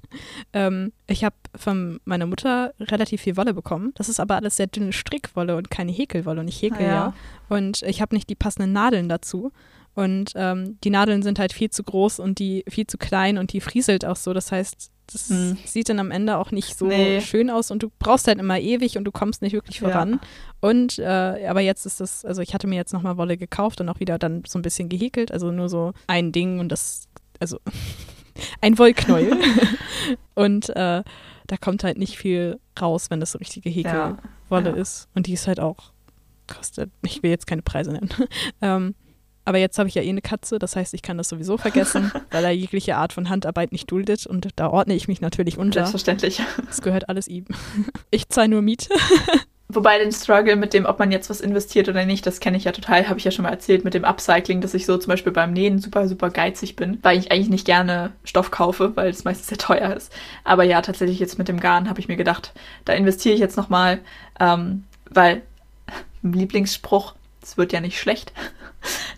[0.53, 3.93] Ähm, ich habe von meiner Mutter relativ viel Wolle bekommen.
[3.97, 6.95] Das ist aber alles sehr dünne Strickwolle und keine Häkelwolle und ich häkel Ah, ja.
[6.95, 7.15] ja.
[7.51, 9.53] Und ich habe nicht die passenden Nadeln dazu.
[9.95, 13.53] Und ähm, die Nadeln sind halt viel zu groß und die viel zu klein und
[13.53, 14.33] die frieselt auch so.
[14.33, 15.59] Das heißt, das Hm.
[15.67, 17.21] sieht dann am Ende auch nicht so Nee.
[17.21, 19.89] schön aus und du brauchst halt immer ewig und du kommst nicht wirklich Ja.
[19.91, 20.21] voran.
[20.61, 23.89] Und äh, aber jetzt ist das, also ich hatte mir jetzt nochmal Wolle gekauft und
[23.89, 27.09] auch wieder dann so ein bisschen gehäkelt, also nur so ein Ding und das,
[27.41, 27.59] also
[28.61, 29.37] ein Wollknäuel.
[30.35, 31.03] und äh,
[31.47, 34.19] da kommt halt nicht viel raus, wenn das so richtige Häkelwolle
[34.71, 34.81] Ja, ja.
[34.81, 35.09] ist.
[35.17, 35.93] Und die ist halt auch,
[36.51, 38.11] kostet, ich will jetzt keine Preise nennen.
[38.61, 38.95] ähm,
[39.45, 42.13] aber jetzt habe ich ja eh eine Katze, das heißt, ich kann das sowieso vergessen,
[42.31, 45.81] weil er jegliche Art von Handarbeit nicht duldet und da ordne ich mich natürlich unter.
[45.81, 46.43] Selbstverständlich.
[46.67, 47.47] Das gehört alles ihm.
[48.13, 48.93] Ich zahle nur Miete.
[49.73, 52.65] Wobei den Struggle mit dem, ob man jetzt was investiert oder nicht, das kenne ich
[52.65, 55.11] ja total, habe ich ja schon mal erzählt mit dem Upcycling, dass ich so zum
[55.11, 59.11] Beispiel beim Nähen super, super geizig bin, weil ich eigentlich nicht gerne Stoff kaufe, weil
[59.11, 60.13] es meistens sehr teuer ist.
[60.43, 62.53] Aber ja, tatsächlich jetzt mit dem Garn habe ich mir gedacht,
[62.85, 64.01] da investiere ich jetzt nochmal,
[64.41, 65.43] ähm, weil
[66.23, 68.33] Lieblingsspruch, es wird ja nicht schlecht.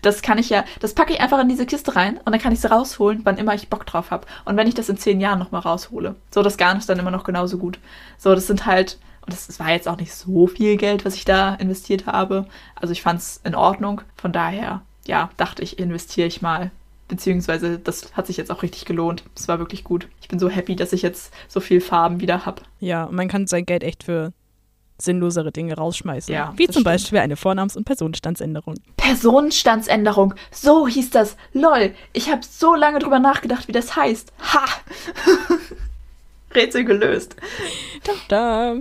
[0.01, 2.51] Das kann ich ja, das packe ich einfach in diese Kiste rein und dann kann
[2.51, 4.27] ich sie rausholen, wann immer ich Bock drauf habe.
[4.43, 6.15] Und wenn ich das in zehn Jahren nochmal raushole.
[6.31, 7.79] So, das Garn ist dann immer noch genauso gut.
[8.17, 11.15] So, das sind halt, und das, das war jetzt auch nicht so viel Geld, was
[11.15, 12.45] ich da investiert habe.
[12.75, 14.01] Also ich fand es in Ordnung.
[14.17, 16.71] Von daher, ja, dachte ich, investiere ich mal.
[17.07, 19.23] Beziehungsweise, das hat sich jetzt auch richtig gelohnt.
[19.35, 20.07] Es war wirklich gut.
[20.21, 22.63] Ich bin so happy, dass ich jetzt so viel Farben wieder habe.
[22.79, 24.33] Ja, man kann sein Geld echt für
[24.97, 26.33] sinnlosere Dinge rausschmeißen.
[26.33, 26.85] Ja, Wie zum stimmt.
[26.85, 28.75] Beispiel eine Vornamens- und Personenstandsänderung.
[28.97, 30.33] Personenstandsänderung.
[30.51, 31.35] So hieß das.
[31.53, 31.93] Lol.
[32.13, 34.31] Ich habe so lange drüber nachgedacht, wie das heißt.
[34.53, 34.65] Ha!
[36.55, 37.35] Rätsel gelöst.
[38.27, 38.75] Da.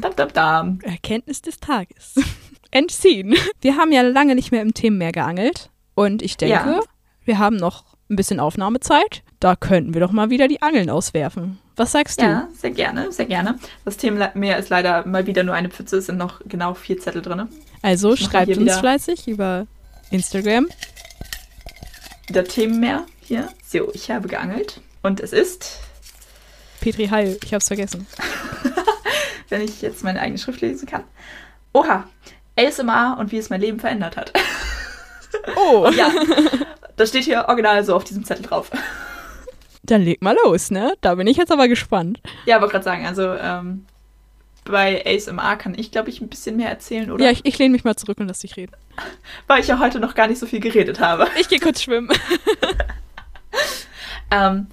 [0.00, 0.78] Dam, dam, dam.
[0.82, 2.14] Erkenntnis des Tages.
[2.70, 3.34] Entziehen.
[3.62, 5.70] Wir haben ja lange nicht mehr im Themenmeer geangelt.
[5.94, 6.80] Und ich denke, Ja.
[7.24, 9.22] wir haben noch ein bisschen Aufnahmezeit.
[9.40, 11.58] Da könnten wir doch mal wieder die Angeln auswerfen.
[11.78, 12.24] Was sagst du?
[12.26, 13.58] Ja, sehr gerne, sehr gerne.
[13.84, 15.96] Das Themenmeer ist leider mal wieder nur eine Pfütze.
[15.98, 17.48] Es sind noch genau vier Zettel drin.
[17.82, 19.66] Also schreibt uns wieder- fleißig über
[20.10, 20.68] Instagram.
[22.26, 23.48] Wieder Themenmeer hier.
[23.66, 24.80] So, ich habe geangelt.
[25.02, 25.78] Und es ist,
[26.80, 28.06] Petri Heil, ich hab's vergessen.
[29.48, 31.04] wenn ich jetzt meine eigene Schrift lesen kann.
[31.72, 32.08] Oha,
[32.56, 34.32] ASMR und wie es mein Leben verändert hat.
[35.56, 36.10] Oh, Ja,
[36.96, 38.70] das steht hier original so auf diesem Zettel drauf.
[39.90, 40.94] Dann leg mal los, ne?
[41.00, 42.20] Da bin ich jetzt aber gespannt.
[42.46, 43.86] Ja, wollte gerade sagen, also ähm,
[44.64, 47.24] bei ASMR kann ich, glaube ich, ein bisschen mehr erzählen, oder?
[47.24, 48.72] Ja, ich, ich lehne mich mal zurück und lass dich reden.
[49.46, 51.26] Weil ich ja heute noch gar nicht so viel geredet habe.
[51.40, 52.10] Ich gehe kurz schwimmen.
[54.30, 54.66] Ähm,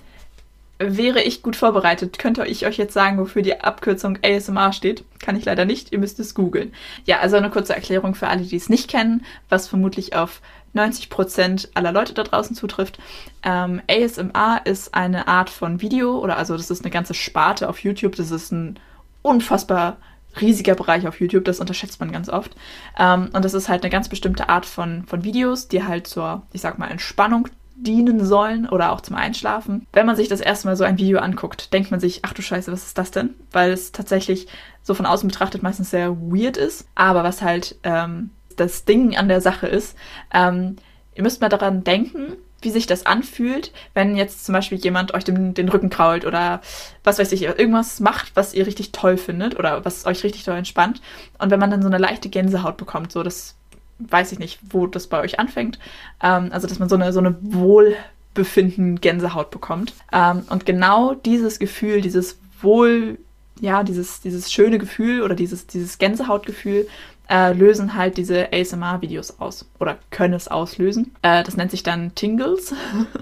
[0.79, 5.05] wäre ich gut vorbereitet, könnte ich euch jetzt sagen, wofür die Abkürzung ASMR steht.
[5.19, 6.73] Kann ich leider nicht, ihr müsst es googeln.
[7.05, 10.41] Ja, also eine kurze Erklärung für alle, die es nicht kennen, was vermutlich auf
[10.75, 12.99] 90% aller Leute da draußen zutrifft.
[13.43, 17.79] Ähm, ASMR ist eine Art von Video, oder also das ist eine ganze Sparte auf
[17.79, 18.15] YouTube.
[18.15, 18.79] Das ist ein
[19.21, 19.97] unfassbar
[20.39, 22.55] riesiger Bereich auf YouTube, das unterschätzt man ganz oft.
[22.97, 26.43] Ähm, und das ist halt eine ganz bestimmte Art von, von Videos, die halt zur,
[26.51, 27.47] ich sag mal, Entspannung
[27.77, 29.85] dienen sollen oder auch zum Einschlafen.
[29.91, 32.41] Wenn man sich das erste Mal so ein Video anguckt, denkt man sich, ach du
[32.41, 33.33] Scheiße, was ist das denn?
[33.51, 34.47] Weil es tatsächlich
[34.81, 36.87] so von außen betrachtet meistens sehr weird ist.
[36.95, 39.95] Aber was halt ähm, das Ding an der Sache ist,
[40.33, 40.77] ähm,
[41.13, 45.23] ihr müsst mal daran denken, wie sich das anfühlt, wenn jetzt zum Beispiel jemand euch
[45.23, 46.61] den, den Rücken krault oder
[47.03, 50.57] was weiß ich, irgendwas macht, was ihr richtig toll findet oder was euch richtig toll
[50.57, 51.01] entspannt.
[51.37, 53.55] Und wenn man dann so eine leichte Gänsehaut bekommt, so das
[53.99, 55.79] weiß ich nicht, wo das bei euch anfängt.
[56.21, 59.93] Ähm, also, dass man so eine, so eine Wohlbefinden Gänsehaut bekommt.
[60.11, 63.17] Ähm, und genau dieses Gefühl, dieses Wohl,
[63.61, 66.87] ja, dieses, dieses schöne Gefühl oder dieses, dieses Gänsehautgefühl
[67.29, 71.15] äh, lösen halt diese ASMR-Videos aus oder können es auslösen.
[71.21, 72.73] Äh, das nennt sich dann Tingles.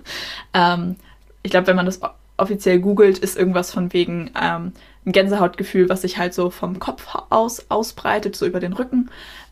[0.54, 0.96] ähm,
[1.42, 2.00] ich glaube, wenn man das
[2.38, 4.74] offiziell googelt, ist irgendwas von wegen ähm,
[5.06, 9.10] ein Gänsehautgefühl, was sich halt so vom Kopf aus ausbreitet, so über den Rücken.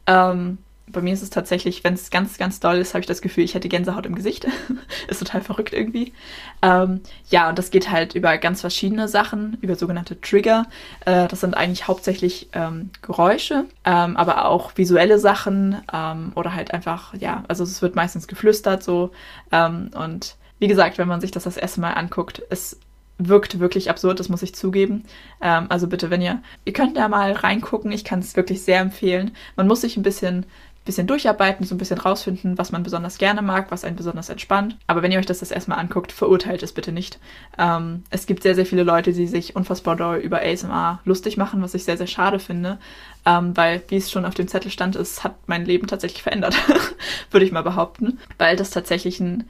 [0.07, 0.57] Ähm,
[0.91, 3.43] bei mir ist es tatsächlich, wenn es ganz, ganz doll ist, habe ich das Gefühl,
[3.43, 4.47] ich hätte Gänsehaut im Gesicht.
[5.07, 6.13] ist total verrückt irgendwie.
[6.61, 10.65] Ähm, ja, und das geht halt über ganz verschiedene Sachen, über sogenannte Trigger.
[11.05, 16.73] Äh, das sind eigentlich hauptsächlich ähm, Geräusche, ähm, aber auch visuelle Sachen ähm, oder halt
[16.73, 19.11] einfach, ja, also es wird meistens geflüstert so.
[19.51, 22.79] Ähm, und wie gesagt, wenn man sich das das erste Mal anguckt, es
[23.27, 25.03] wirkt wirklich absurd, das muss ich zugeben.
[25.41, 28.79] Ähm, also bitte, wenn ihr, ihr könnt da mal reingucken, ich kann es wirklich sehr
[28.79, 29.31] empfehlen.
[29.55, 30.45] Man muss sich ein bisschen
[30.84, 34.77] bisschen durcharbeiten, so ein bisschen rausfinden, was man besonders gerne mag, was einen besonders entspannt.
[34.88, 37.19] Aber wenn ihr euch das das erstmal anguckt, verurteilt es bitte nicht.
[37.57, 41.61] Ähm, es gibt sehr, sehr viele Leute, die sich unfassbar doll über ASMR lustig machen,
[41.61, 42.79] was ich sehr, sehr schade finde.
[43.25, 46.55] Ähm, weil, wie es schon auf dem Zettel stand, es hat mein Leben tatsächlich verändert,
[47.32, 48.19] würde ich mal behaupten.
[48.39, 49.43] Weil das tatsächlich ein,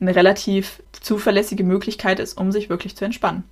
[0.00, 3.42] eine relativ zuverlässige Möglichkeit ist, um sich wirklich zu entspannen.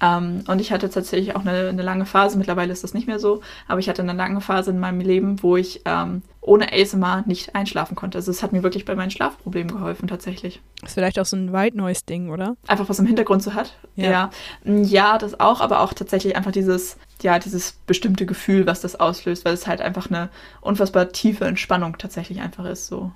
[0.00, 3.18] Ähm, und ich hatte tatsächlich auch eine, eine, lange Phase, mittlerweile ist das nicht mehr
[3.18, 7.24] so, aber ich hatte eine lange Phase in meinem Leben, wo ich ähm, ohne ASMR
[7.26, 8.18] nicht einschlafen konnte.
[8.18, 10.60] Also es hat mir wirklich bei meinen Schlafproblemen geholfen, tatsächlich.
[10.80, 12.56] Das ist vielleicht auch so ein White Noise-Ding, oder?
[12.66, 13.76] Einfach was im Hintergrund so hat.
[13.94, 14.10] Ja.
[14.10, 14.30] ja.
[14.64, 15.18] Mm, ja.
[15.18, 19.52] das auch, aber auch tatsächlich einfach dieses, ja, dieses bestimmte Gefühl, was das auslöst, weil
[19.52, 20.30] es halt einfach eine
[20.62, 23.12] unfassbar tiefe Entspannung tatsächlich einfach ist, so.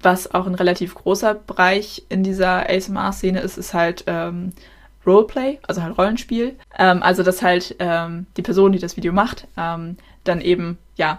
[0.00, 4.52] Was auch ein relativ großer Bereich in dieser ASMR-Szene ist, ist halt ähm,
[5.04, 6.56] Roleplay, also halt Rollenspiel.
[6.78, 11.18] Ähm, also, dass halt ähm, die Person, die das Video macht, ähm, dann eben, ja,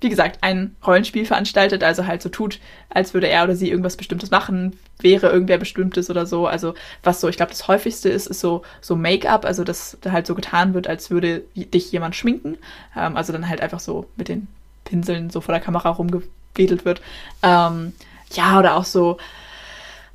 [0.00, 3.96] wie gesagt, ein Rollenspiel veranstaltet, also halt so tut, als würde er oder sie irgendwas
[3.96, 6.46] Bestimmtes machen, wäre irgendwer Bestimmtes oder so.
[6.46, 10.12] Also, was so, ich glaube, das häufigste ist, ist so, so Make-up, also dass da
[10.12, 12.58] halt so getan wird, als würde dich jemand schminken.
[12.94, 14.48] Ähm, also dann halt einfach so mit den
[14.84, 17.00] Pinseln so vor der Kamera rumgewedelt wird.
[17.42, 17.94] Ähm,
[18.32, 19.16] ja, oder auch so,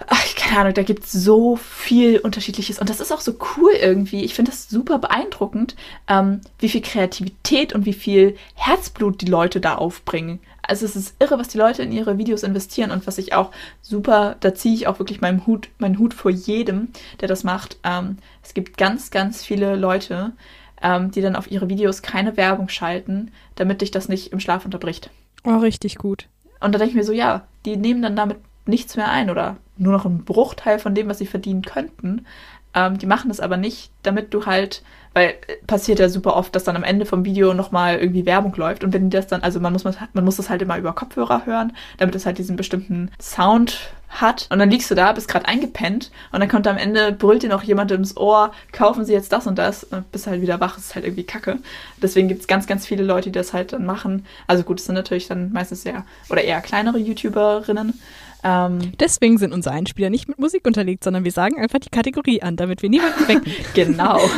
[0.08, 2.80] ach, keine Ahnung, da gibt es so viel Unterschiedliches.
[2.80, 4.24] Und das ist auch so cool irgendwie.
[4.24, 5.76] Ich finde das super beeindruckend,
[6.08, 10.40] ähm, wie viel Kreativität und wie viel Herzblut die Leute da aufbringen.
[10.62, 13.52] Also es ist irre, was die Leute in ihre Videos investieren und was ich auch
[13.82, 16.90] super, da ziehe ich auch wirklich meinen Hut, meinen Hut vor jedem,
[17.20, 17.78] der das macht.
[17.84, 20.34] Ähm, es gibt ganz, ganz viele Leute,
[20.82, 24.66] ähm, die dann auf ihre Videos keine Werbung schalten, damit dich das nicht im Schlaf
[24.66, 25.10] unterbricht.
[25.44, 26.28] Oh, richtig gut.
[26.60, 29.58] Und da denke ich mir so, ja, die nehmen dann damit nichts mehr ein oder
[29.82, 32.26] nur noch einen Bruchteil von dem, was sie verdienen könnten.
[32.74, 34.82] Ähm, die machen das aber nicht, damit du halt,
[35.14, 38.56] weil äh, passiert ja super oft, dass dann am Ende vom Video nochmal irgendwie Werbung
[38.56, 41.46] läuft und wenn das dann, also man muss, man muss das halt immer über Kopfhörer
[41.46, 45.48] hören, damit es halt diesen bestimmten Sound hat und dann liegst du da, bist gerade
[45.48, 49.34] eingepennt und dann kommt am Ende, brüllt dir noch jemand ins Ohr, kaufen sie jetzt
[49.34, 51.60] das und das und bist halt wieder wach, ist halt irgendwie kacke.
[52.02, 54.26] Deswegen gibt es ganz, ganz viele Leute, die das halt dann machen.
[54.48, 58.00] Also gut, es sind natürlich dann meistens sehr, oder eher kleinere YouTuberinnen,
[58.44, 62.42] ähm, Deswegen sind unsere Einspieler nicht mit Musik unterlegt, sondern wir sagen einfach die Kategorie
[62.42, 63.54] an, damit wir niemanden wecken.
[63.74, 64.20] genau.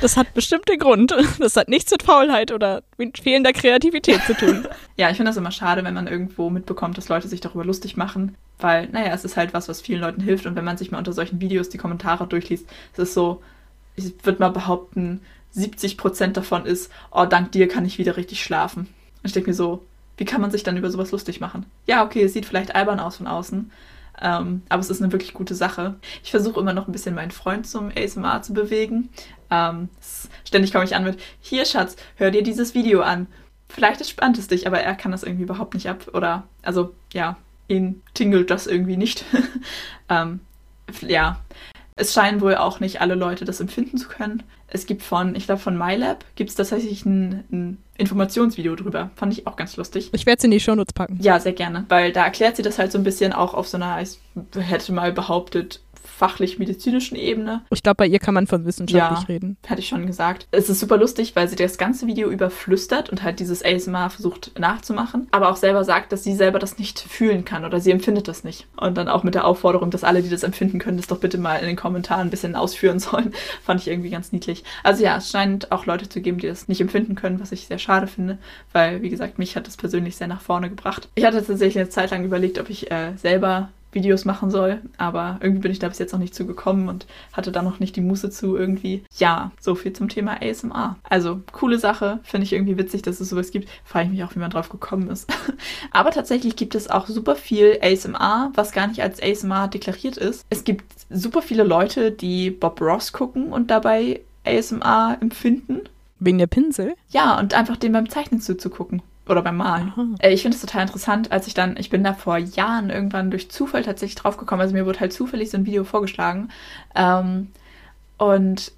[0.00, 1.14] Das hat bestimmt den Grund.
[1.38, 4.66] Das hat nichts mit Faulheit oder mit fehlender Kreativität zu tun.
[4.96, 7.98] ja, ich finde das immer schade, wenn man irgendwo mitbekommt, dass Leute sich darüber lustig
[7.98, 10.90] machen, weil, naja, es ist halt was, was vielen Leuten hilft und wenn man sich
[10.90, 13.42] mal unter solchen Videos die Kommentare durchliest, es ist so,
[13.94, 18.42] ich würde mal behaupten, 70 Prozent davon ist, oh, dank dir kann ich wieder richtig
[18.42, 18.82] schlafen.
[19.22, 19.84] Und ich denke mir so,
[20.20, 21.64] wie kann man sich dann über sowas lustig machen?
[21.86, 23.72] Ja, okay, es sieht vielleicht albern aus von außen,
[24.20, 25.94] ähm, aber es ist eine wirklich gute Sache.
[26.22, 29.08] Ich versuche immer noch ein bisschen meinen Freund zum ASMR zu bewegen.
[29.50, 29.88] Ähm,
[30.44, 33.28] ständig komme ich an mit, hier Schatz, hör dir dieses Video an.
[33.70, 36.08] Vielleicht entspannt es dich, aber er kann das irgendwie überhaupt nicht ab.
[36.12, 39.24] Oder, also, ja, ihn tingelt das irgendwie nicht.
[40.10, 40.40] ähm,
[41.00, 41.40] ja,
[42.00, 44.42] es scheinen wohl auch nicht alle Leute das empfinden zu können.
[44.68, 49.10] Es gibt von, ich glaube, von MyLab gibt es tatsächlich ein, ein, Informationsvideo drüber.
[49.14, 50.08] Fand ich auch ganz lustig.
[50.14, 51.18] Ich werde es in die Shownotes packen.
[51.20, 53.76] Ja, sehr gerne, weil da erklärt sie das halt so ein bisschen auch auf so
[53.76, 54.18] einer, ich
[54.56, 57.62] hätte mal behauptet, fachlich-medizinischen Ebene.
[57.70, 59.56] Ich glaube, bei ihr kann man von wissenschaftlich ja, reden.
[59.66, 60.46] Hatte ich schon gesagt.
[60.50, 64.58] Es ist super lustig, weil sie das ganze Video überflüstert und halt dieses ASMR versucht
[64.58, 68.28] nachzumachen, aber auch selber sagt, dass sie selber das nicht fühlen kann oder sie empfindet
[68.28, 68.66] das nicht.
[68.76, 71.38] Und dann auch mit der Aufforderung, dass alle, die das empfinden können, das doch bitte
[71.38, 73.32] mal in den Kommentaren ein bisschen ausführen sollen.
[73.62, 74.64] Fand ich irgendwie ganz niedlich.
[74.82, 77.66] Also ja, es scheint auch Leute zu geben, die das nicht empfinden können, was ich
[77.66, 78.38] sehr schade finde,
[78.72, 81.08] weil, wie gesagt, mich hat das persönlich sehr nach vorne gebracht.
[81.14, 85.38] Ich hatte tatsächlich eine Zeit lang überlegt, ob ich äh, selber Videos machen soll, aber
[85.40, 88.00] irgendwie bin ich da bis jetzt noch nicht zugekommen und hatte da noch nicht die
[88.00, 89.04] Muße zu irgendwie.
[89.16, 90.96] Ja, so viel zum Thema ASMR.
[91.02, 93.68] Also, coole Sache, finde ich irgendwie witzig, dass es sowas gibt.
[93.84, 95.30] Frage ich mich auch, wie man drauf gekommen ist.
[95.92, 100.44] aber tatsächlich gibt es auch super viel ASMR, was gar nicht als ASMR deklariert ist.
[100.50, 105.80] Es gibt super viele Leute, die Bob Ross gucken und dabei ASMR empfinden.
[106.18, 106.94] Wegen der Pinsel?
[107.08, 110.16] Ja, und einfach dem beim Zeichnen zuzugucken oder beim Malen.
[110.18, 113.30] Äh, ich finde es total interessant, als ich dann, ich bin da vor Jahren irgendwann
[113.30, 116.48] durch Zufall tatsächlich draufgekommen, also mir wurde halt zufällig so ein Video vorgeschlagen.
[116.94, 117.48] Ähm,
[118.18, 118.72] und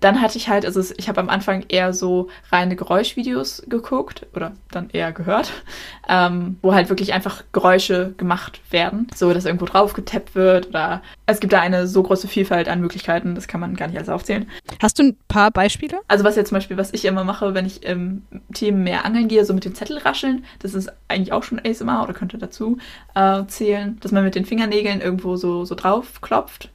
[0.00, 4.52] dann hatte ich halt, also ich habe am Anfang eher so reine Geräuschvideos geguckt oder
[4.70, 5.52] dann eher gehört,
[6.08, 11.02] ähm, wo halt wirklich einfach Geräusche gemacht werden, so dass irgendwo drauf getappt wird oder
[11.26, 14.08] es gibt da eine so große Vielfalt an Möglichkeiten, das kann man gar nicht alles
[14.08, 14.48] aufzählen.
[14.82, 16.00] Hast du ein paar Beispiele?
[16.08, 18.22] Also was jetzt zum Beispiel, was ich immer mache, wenn ich im
[18.54, 22.02] Team mehr angeln gehe, so mit dem Zettel rascheln, das ist eigentlich auch schon ASMR
[22.02, 22.78] oder könnte dazu
[23.14, 26.70] äh, zählen, dass man mit den Fingernägeln irgendwo so, so drauf klopft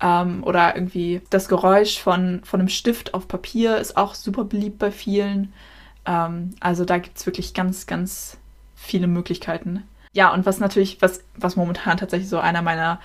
[0.00, 4.78] ähm, oder irgendwie das Geräusch von, von einem Stift auf Papier ist auch super beliebt
[4.78, 5.52] bei vielen.
[6.06, 8.38] Ähm, also da gibt es wirklich ganz, ganz
[8.74, 9.84] viele Möglichkeiten.
[10.12, 13.00] Ja, und was natürlich, was, was momentan tatsächlich so einer meiner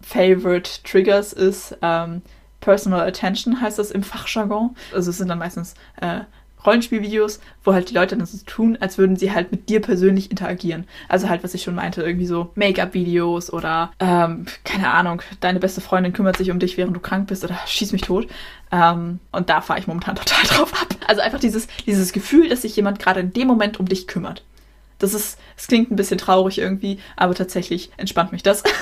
[0.00, 2.22] Favorite Triggers ist, ähm,
[2.60, 4.76] Personal Attention heißt das im Fachjargon.
[4.94, 6.20] Also es sind dann meistens äh,
[6.66, 10.30] Rollenspielvideos, wo halt die Leute dann so tun, als würden sie halt mit dir persönlich
[10.30, 10.84] interagieren.
[11.08, 15.80] Also halt, was ich schon meinte, irgendwie so Make-up-Videos oder, ähm, keine Ahnung, deine beste
[15.80, 18.28] Freundin kümmert sich um dich, während du krank bist oder schieß mich tot.
[18.70, 20.88] Ähm, und da fahre ich momentan total drauf ab.
[21.06, 24.42] Also einfach dieses, dieses Gefühl, dass sich jemand gerade in dem Moment um dich kümmert.
[24.98, 28.62] Das ist, es klingt ein bisschen traurig irgendwie, aber tatsächlich entspannt mich das.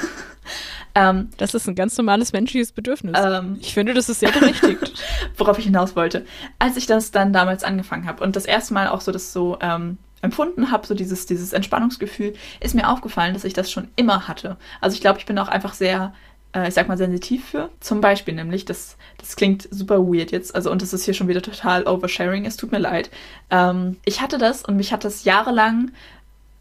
[0.94, 3.16] Ähm, das ist ein ganz normales menschliches Bedürfnis.
[3.16, 4.92] Ähm, ich finde, das ist sehr berechtigt.
[5.36, 6.24] worauf ich hinaus wollte.
[6.58, 9.58] Als ich das dann damals angefangen habe und das erste Mal auch so das so
[9.60, 14.28] ähm, empfunden habe, so dieses, dieses Entspannungsgefühl, ist mir aufgefallen, dass ich das schon immer
[14.28, 14.56] hatte.
[14.80, 16.12] Also ich glaube, ich bin auch einfach sehr
[16.52, 17.70] äh, ich sag mal, sensitiv für.
[17.80, 21.28] Zum Beispiel nämlich, das, das klingt super weird jetzt, also und das ist hier schon
[21.28, 23.10] wieder total oversharing, es tut mir leid.
[23.50, 25.92] Ähm, ich hatte das und mich hat das jahrelang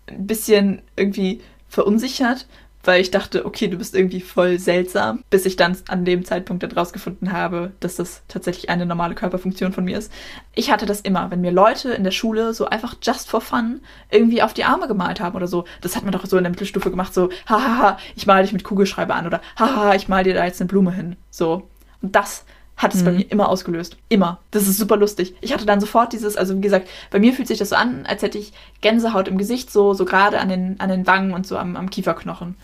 [0.07, 2.47] ein bisschen irgendwie verunsichert,
[2.83, 6.63] weil ich dachte, okay, du bist irgendwie voll seltsam, bis ich dann an dem Zeitpunkt
[6.63, 10.11] dann rausgefunden habe, dass das tatsächlich eine normale Körperfunktion von mir ist.
[10.55, 13.81] Ich hatte das immer, wenn mir Leute in der Schule so einfach just for fun
[14.09, 15.65] irgendwie auf die Arme gemalt haben oder so.
[15.81, 18.63] Das hat man doch so in der Mittelstufe gemacht, so, hahaha, ich male dich mit
[18.63, 21.15] Kugelschreiber an oder haha, ich male dir da jetzt eine Blume hin.
[21.29, 21.69] So.
[22.01, 22.45] Und das
[22.79, 23.05] hat es mhm.
[23.05, 23.97] bei mir immer ausgelöst.
[24.07, 24.39] Immer.
[24.51, 25.35] Das ist super lustig.
[25.41, 28.05] Ich hatte dann sofort dieses, also wie gesagt, bei mir fühlt sich das so an,
[28.07, 31.45] als hätte ich Gänsehaut im Gesicht, so, so gerade an den, an den Wangen und
[31.45, 32.55] so am, am Kieferknochen.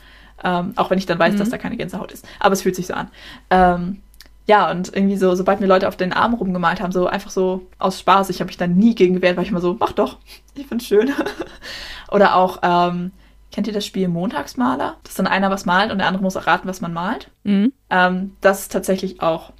[0.42, 1.40] Ähm, auch wenn ich dann weiß, mhm.
[1.40, 2.26] dass da keine Gänsehaut ist.
[2.40, 3.10] Aber es fühlt sich so an.
[3.50, 4.02] Ähm,
[4.48, 7.68] ja, und irgendwie so, sobald mir Leute auf den Arm rumgemalt haben, so einfach so
[7.78, 10.18] aus Spaß, ich habe mich dann nie gegen gewehrt, weil ich immer so, mach doch,
[10.56, 11.12] ich find's schön.
[12.12, 13.12] Oder auch, ähm,
[13.52, 14.96] kennt ihr das Spiel Montagsmaler?
[15.04, 17.32] Dass dann einer was malt und der andere muss erraten, was man malt.
[17.44, 17.74] Mhm.
[17.90, 19.52] Ähm, das ist tatsächlich auch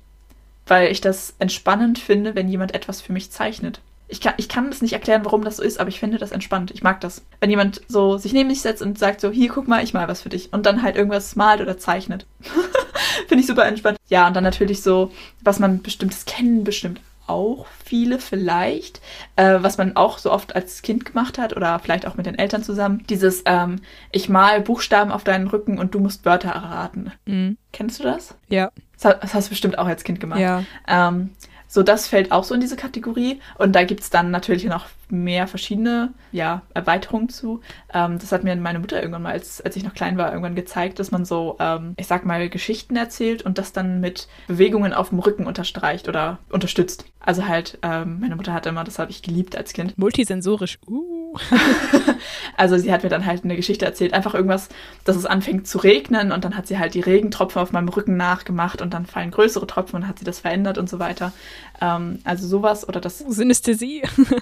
[0.68, 3.82] weil ich das entspannend finde, wenn jemand etwas für mich zeichnet.
[4.08, 6.32] Ich kann, ich kann das nicht erklären, warum das so ist, aber ich finde das
[6.32, 6.70] entspannt.
[6.72, 7.24] Ich mag das.
[7.40, 10.08] Wenn jemand so sich neben mich setzt und sagt so, hier, guck mal, ich mal
[10.08, 10.54] was für dich.
[10.54, 12.28] Und dann halt irgendwas malt oder zeichnet.
[13.28, 13.98] finde ich super entspannt.
[14.08, 15.12] Ja, und dann natürlich so,
[15.42, 19.02] was man bestimmtes kennen bestimmt auch viele vielleicht,
[19.36, 22.38] äh, was man auch so oft als Kind gemacht hat oder vielleicht auch mit den
[22.38, 23.04] Eltern zusammen.
[23.10, 23.78] Dieses, ähm,
[24.12, 27.12] ich mal Buchstaben auf deinen Rücken und du musst Wörter erraten.
[27.26, 27.58] Mhm.
[27.72, 28.36] Kennst du das?
[28.48, 28.72] Ja.
[29.02, 30.40] Das hast du bestimmt auch als Kind gemacht.
[30.40, 30.64] Ja.
[30.88, 31.32] Ähm,
[31.68, 33.42] so, das fällt auch so in diese Kategorie.
[33.58, 37.62] Und da gibt es dann natürlich noch mehr verschiedene ja, Erweiterungen zu.
[37.94, 40.56] Ähm, das hat mir meine Mutter irgendwann mal, als, als ich noch klein war, irgendwann
[40.56, 44.94] gezeigt, dass man so, ähm, ich sag mal, Geschichten erzählt und das dann mit Bewegungen
[44.94, 47.06] auf dem Rücken unterstreicht oder unterstützt.
[47.20, 49.98] Also halt, ähm, meine Mutter hatte immer, das habe ich geliebt als Kind.
[49.98, 51.36] Multisensorisch, uh.
[52.58, 54.70] also sie hat mir dann halt eine Geschichte erzählt, einfach irgendwas,
[55.04, 58.16] dass es anfängt zu regnen und dann hat sie halt die Regentropfen auf meinem Rücken
[58.16, 61.34] nachgemacht und dann fallen größere Tropfen und hat sie das verändert und so weiter.
[61.82, 63.20] Ähm, also sowas oder das.
[63.20, 64.04] Synästhesie.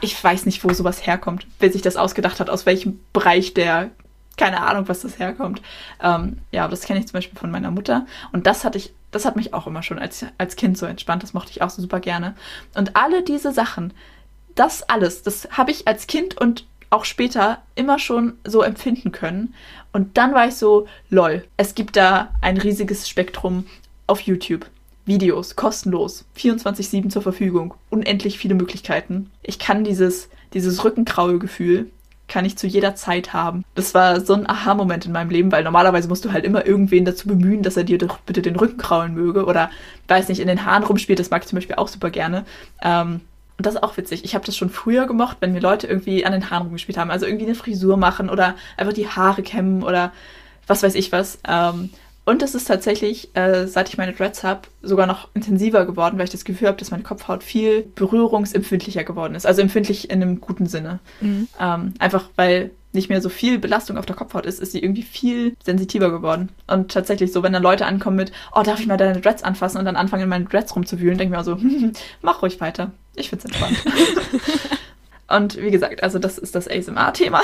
[0.00, 3.90] ich weiß nicht, wo sowas herkommt, wer sich das ausgedacht hat, aus welchem Bereich der,
[4.36, 5.62] keine Ahnung, was das herkommt.
[6.02, 8.06] Ähm, ja, das kenne ich zum Beispiel von meiner Mutter.
[8.32, 11.22] Und das hatte ich, das hat mich auch immer schon als, als Kind so entspannt.
[11.22, 12.34] Das mochte ich auch so super gerne.
[12.74, 13.92] Und alle diese Sachen,
[14.54, 19.54] das alles, das habe ich als Kind und auch später immer schon so empfinden können.
[19.92, 23.66] Und dann war ich so, lol, es gibt da ein riesiges Spektrum
[24.06, 24.66] auf YouTube.
[25.08, 29.30] Videos, kostenlos, 24-7 zur Verfügung, unendlich viele Möglichkeiten.
[29.42, 31.90] Ich kann dieses, dieses Rückenkraue-Gefühl,
[32.28, 33.64] kann ich zu jeder Zeit haben.
[33.74, 37.06] Das war so ein Aha-Moment in meinem Leben, weil normalerweise musst du halt immer irgendwen
[37.06, 39.70] dazu bemühen, dass er dir doch bitte den Rücken kraulen möge oder,
[40.08, 42.44] weiß nicht, in den Haaren rumspielt, das mag ich zum Beispiel auch super gerne.
[42.82, 43.22] Ähm,
[43.56, 44.24] und das ist auch witzig.
[44.24, 47.10] Ich habe das schon früher gemocht, wenn mir Leute irgendwie an den Haaren rumgespielt haben.
[47.10, 50.12] Also irgendwie eine Frisur machen oder einfach die Haare kämmen oder
[50.68, 51.40] was weiß ich was.
[51.48, 51.90] Ähm,
[52.28, 56.26] und es ist tatsächlich, äh, seit ich meine Dreads habe, sogar noch intensiver geworden, weil
[56.26, 59.46] ich das Gefühl habe, dass meine Kopfhaut viel berührungsempfindlicher geworden ist.
[59.46, 60.98] Also empfindlich in einem guten Sinne.
[61.22, 61.48] Mhm.
[61.58, 65.04] Ähm, einfach weil nicht mehr so viel Belastung auf der Kopfhaut ist, ist sie irgendwie
[65.04, 66.50] viel sensitiver geworden.
[66.66, 69.78] Und tatsächlich so, wenn dann Leute ankommen mit, oh, darf ich mal deine Dreads anfassen
[69.78, 71.58] und dann anfangen, in meinen Dreads rumzuwühlen, denke ich mir so,
[72.20, 72.90] mach ruhig weiter.
[73.14, 73.82] Ich find's entspannt.
[75.28, 77.40] und wie gesagt, also das ist das ASMR-Thema.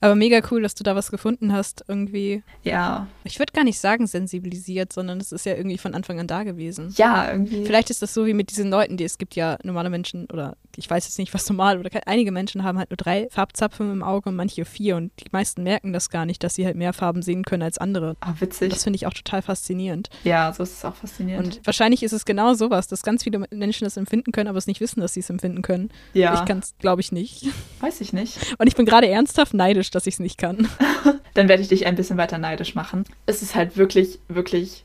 [0.00, 2.42] Aber mega cool, dass du da was gefunden hast, irgendwie.
[2.62, 3.06] Ja.
[3.24, 6.42] Ich würde gar nicht sagen sensibilisiert, sondern es ist ja irgendwie von Anfang an da
[6.42, 6.94] gewesen.
[6.96, 7.64] Ja, irgendwie.
[7.66, 10.56] Vielleicht ist das so wie mit diesen Leuten, die es gibt ja normale Menschen oder
[10.76, 14.02] ich weiß jetzt nicht, was normal oder einige Menschen haben halt nur drei Farbzapfen im
[14.02, 16.92] Auge und manche vier und die meisten merken das gar nicht, dass sie halt mehr
[16.92, 18.16] Farben sehen können als andere.
[18.20, 18.72] Ah, witzig.
[18.72, 20.08] Das finde ich auch total faszinierend.
[20.24, 21.56] Ja, so ist es auch faszinierend.
[21.56, 24.66] Und wahrscheinlich ist es genau sowas, dass ganz viele Menschen das empfinden können, aber es
[24.66, 25.90] nicht wissen, dass sie es empfinden können.
[26.14, 26.34] Ja.
[26.34, 27.46] Ich kann es, glaube ich, nicht.
[27.80, 28.38] Weiß ich nicht.
[28.58, 30.68] Und ich bin gerade ernsthaft neidisch, dass ich es nicht kann.
[31.34, 33.04] Dann werde ich dich ein bisschen weiter neidisch machen.
[33.26, 34.84] Es ist halt wirklich, wirklich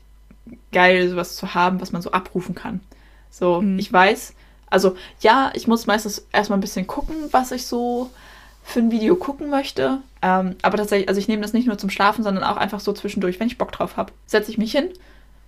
[0.72, 2.80] geil, sowas zu haben, was man so abrufen kann.
[3.30, 3.78] So, mhm.
[3.78, 4.34] ich weiß,
[4.68, 8.10] Also ja, ich muss meistens erstmal ein bisschen gucken, was ich so
[8.62, 9.98] für ein Video gucken möchte.
[10.22, 12.92] Ähm, aber tatsächlich, also ich nehme das nicht nur zum Schlafen, sondern auch einfach so
[12.92, 14.12] zwischendurch, wenn ich Bock drauf habe.
[14.26, 14.90] Setze ich mich hin,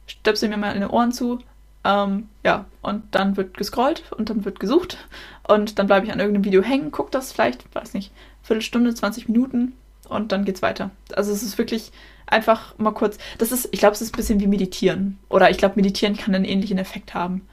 [0.07, 1.41] stöpsel mir mal in den Ohren zu,
[1.85, 4.99] ähm, ja, und dann wird gescrollt und dann wird gesucht
[5.47, 8.13] und dann bleibe ich an irgendeinem Video hängen, gucke das vielleicht, weiß nicht,
[8.49, 9.75] Viertelstunde, 20 Minuten
[10.09, 10.91] und dann geht's weiter.
[11.15, 11.93] Also es ist wirklich
[12.27, 15.19] einfach mal kurz, das ist, ich glaube, es ist ein bisschen wie Meditieren.
[15.29, 17.47] Oder ich glaube, Meditieren kann einen ähnlichen Effekt haben.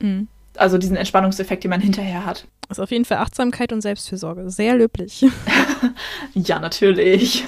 [0.00, 0.28] Mhm.
[0.56, 2.46] Also diesen Entspannungseffekt, den man hinterher hat.
[2.68, 4.50] Das ist auf jeden Fall Achtsamkeit und Selbstfürsorge.
[4.50, 5.24] Sehr löblich.
[6.34, 7.44] ja, natürlich.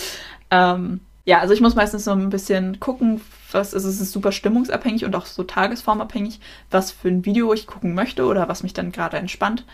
[0.50, 3.20] ähm, ja, also ich muss meistens so ein bisschen gucken,
[3.52, 6.40] was also es ist super stimmungsabhängig und auch so tagesformabhängig,
[6.70, 9.64] was für ein Video ich gucken möchte oder was mich dann gerade entspannt.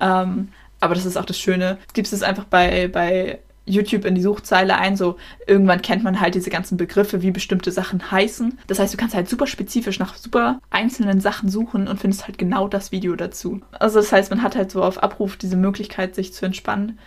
[0.00, 0.48] Ähm,
[0.80, 1.78] aber das ist auch das Schöne.
[1.92, 5.16] Gibst es einfach bei, bei YouTube in die Suchzeile ein, so
[5.46, 8.58] irgendwann kennt man halt diese ganzen Begriffe, wie bestimmte Sachen heißen.
[8.68, 12.38] Das heißt, du kannst halt super spezifisch nach super einzelnen Sachen suchen und findest halt
[12.38, 13.60] genau das Video dazu.
[13.72, 16.98] Also das heißt, man hat halt so auf Abruf diese Möglichkeit, sich zu entspannen,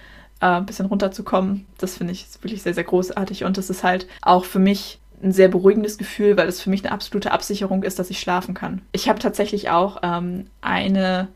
[0.42, 1.66] äh, ein bisschen runterzukommen.
[1.78, 5.32] Das finde ich wirklich sehr, sehr großartig und das ist halt auch für mich ein
[5.32, 8.82] sehr beruhigendes Gefühl, weil es für mich eine absolute Absicherung ist, dass ich schlafen kann.
[8.92, 11.28] Ich habe tatsächlich auch ähm, eine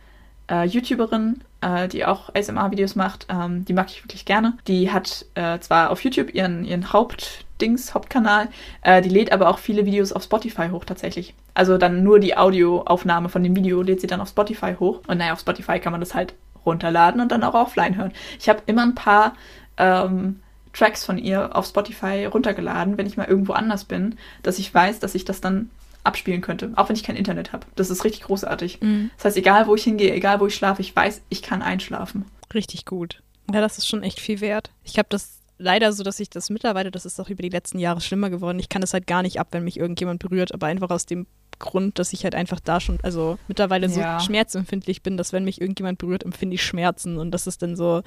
[0.49, 4.57] äh, YouTuberin, äh, die auch ASMR-Videos macht, ähm, die mag ich wirklich gerne.
[4.67, 8.49] Die hat äh, zwar auf YouTube ihren, ihren Hauptdings, Hauptkanal,
[8.81, 11.33] äh, die lädt aber auch viele Videos auf Spotify hoch tatsächlich.
[11.53, 15.01] Also dann nur die Audioaufnahme von dem Video lädt sie dann auf Spotify hoch.
[15.07, 16.33] Und naja, auf Spotify kann man das halt
[16.65, 18.11] runterladen und dann auch offline hören.
[18.39, 19.33] Ich habe immer ein paar
[19.77, 20.39] ähm,
[20.73, 24.99] Tracks von ihr auf Spotify runtergeladen, wenn ich mal irgendwo anders bin, dass ich weiß,
[24.99, 25.69] dass ich das dann
[26.03, 27.65] abspielen könnte, auch wenn ich kein Internet habe.
[27.75, 28.81] Das ist richtig großartig.
[28.81, 29.11] Mhm.
[29.15, 32.25] Das heißt, egal wo ich hingehe, egal wo ich schlafe, ich weiß, ich kann einschlafen.
[32.53, 33.21] Richtig gut.
[33.51, 34.71] Ja, das ist schon echt viel wert.
[34.83, 37.79] Ich habe das leider so, dass ich das mittlerweile, das ist auch über die letzten
[37.79, 38.59] Jahre schlimmer geworden.
[38.59, 41.27] Ich kann es halt gar nicht ab, wenn mich irgendjemand berührt, aber einfach aus dem
[41.59, 44.19] Grund, dass ich halt einfach da schon, also mittlerweile ja.
[44.19, 47.75] so schmerzempfindlich bin, dass wenn mich irgendjemand berührt, empfinde ich Schmerzen und das ist dann
[47.75, 48.01] so,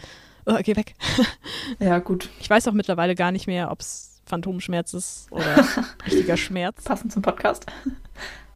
[0.47, 0.95] oh, geh weg.
[1.79, 2.29] Ja, gut.
[2.41, 5.65] Ich weiß auch mittlerweile gar nicht mehr, ob es Phantomschmerz ist oder
[6.07, 6.85] richtiger Schmerz.
[6.85, 7.67] Passend zum Podcast.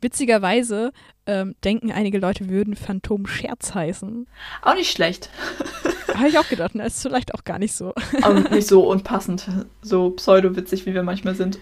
[0.00, 0.92] Witzigerweise
[1.26, 4.26] ähm, denken einige Leute, würden Phantomscherz heißen.
[4.62, 5.30] Auch nicht schlecht.
[6.14, 7.94] Habe ich auch gedacht, na, ist vielleicht auch gar nicht so.
[8.22, 9.48] Aber nicht so unpassend,
[9.82, 11.58] so pseudo-witzig, wie wir manchmal sind.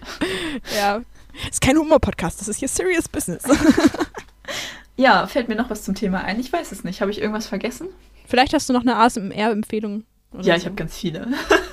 [0.77, 1.03] Ja,
[1.51, 3.43] ist kein Humor-Podcast, das ist hier Serious Business.
[4.97, 6.41] ja, fällt mir noch was zum Thema ein?
[6.41, 7.01] Ich weiß es nicht.
[7.01, 7.89] Habe ich irgendwas vergessen?
[8.27, 10.05] Vielleicht hast du noch eine ASMR-Empfehlung
[10.41, 11.27] ja, ich habe ganz viele.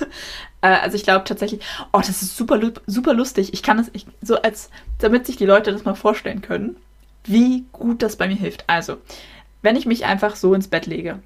[0.62, 3.53] äh, also ich glaube tatsächlich, oh, das ist super, super lustig.
[3.53, 6.78] Ich kann es ich, so als, damit sich die Leute das mal vorstellen können,
[7.26, 8.64] wie gut das bei mir hilft.
[8.68, 8.97] Also,
[9.62, 11.20] wenn ich mich einfach so ins Bett lege,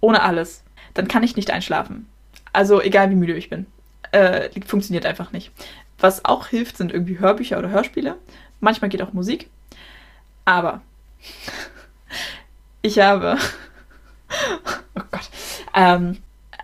[0.00, 0.62] ohne alles,
[0.94, 2.08] dann kann ich nicht einschlafen.
[2.52, 3.66] Also egal wie müde ich bin.
[4.12, 5.52] Äh, funktioniert einfach nicht.
[5.98, 8.16] Was auch hilft, sind irgendwie Hörbücher oder Hörspiele.
[8.60, 9.48] Manchmal geht auch Musik.
[10.44, 10.82] Aber
[12.82, 13.38] ich habe.
[14.94, 15.30] oh Gott.
[15.74, 16.18] Ähm,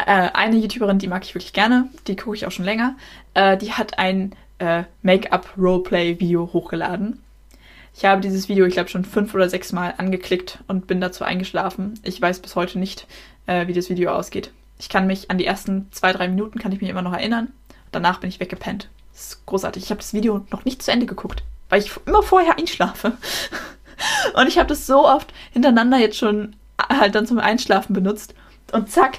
[0.07, 2.97] äh, eine YouTuberin, die mag ich wirklich gerne, die gucke ich auch schon länger,
[3.35, 7.23] äh, die hat ein äh, Make-up-Roleplay-Video hochgeladen.
[7.95, 11.25] Ich habe dieses Video, ich glaube, schon fünf oder sechs Mal angeklickt und bin dazu
[11.25, 11.99] eingeschlafen.
[12.03, 13.07] Ich weiß bis heute nicht,
[13.47, 14.51] äh, wie das Video ausgeht.
[14.79, 17.53] Ich kann mich an die ersten zwei, drei Minuten kann ich mich immer noch erinnern.
[17.93, 18.89] Danach bin ich weggepennt.
[19.13, 19.85] Das ist großartig.
[19.85, 23.13] Ich habe das Video noch nicht zu Ende geguckt, weil ich immer vorher einschlafe.
[24.35, 28.35] Und ich habe das so oft hintereinander jetzt schon halt dann zum Einschlafen benutzt.
[28.73, 29.19] Und zack,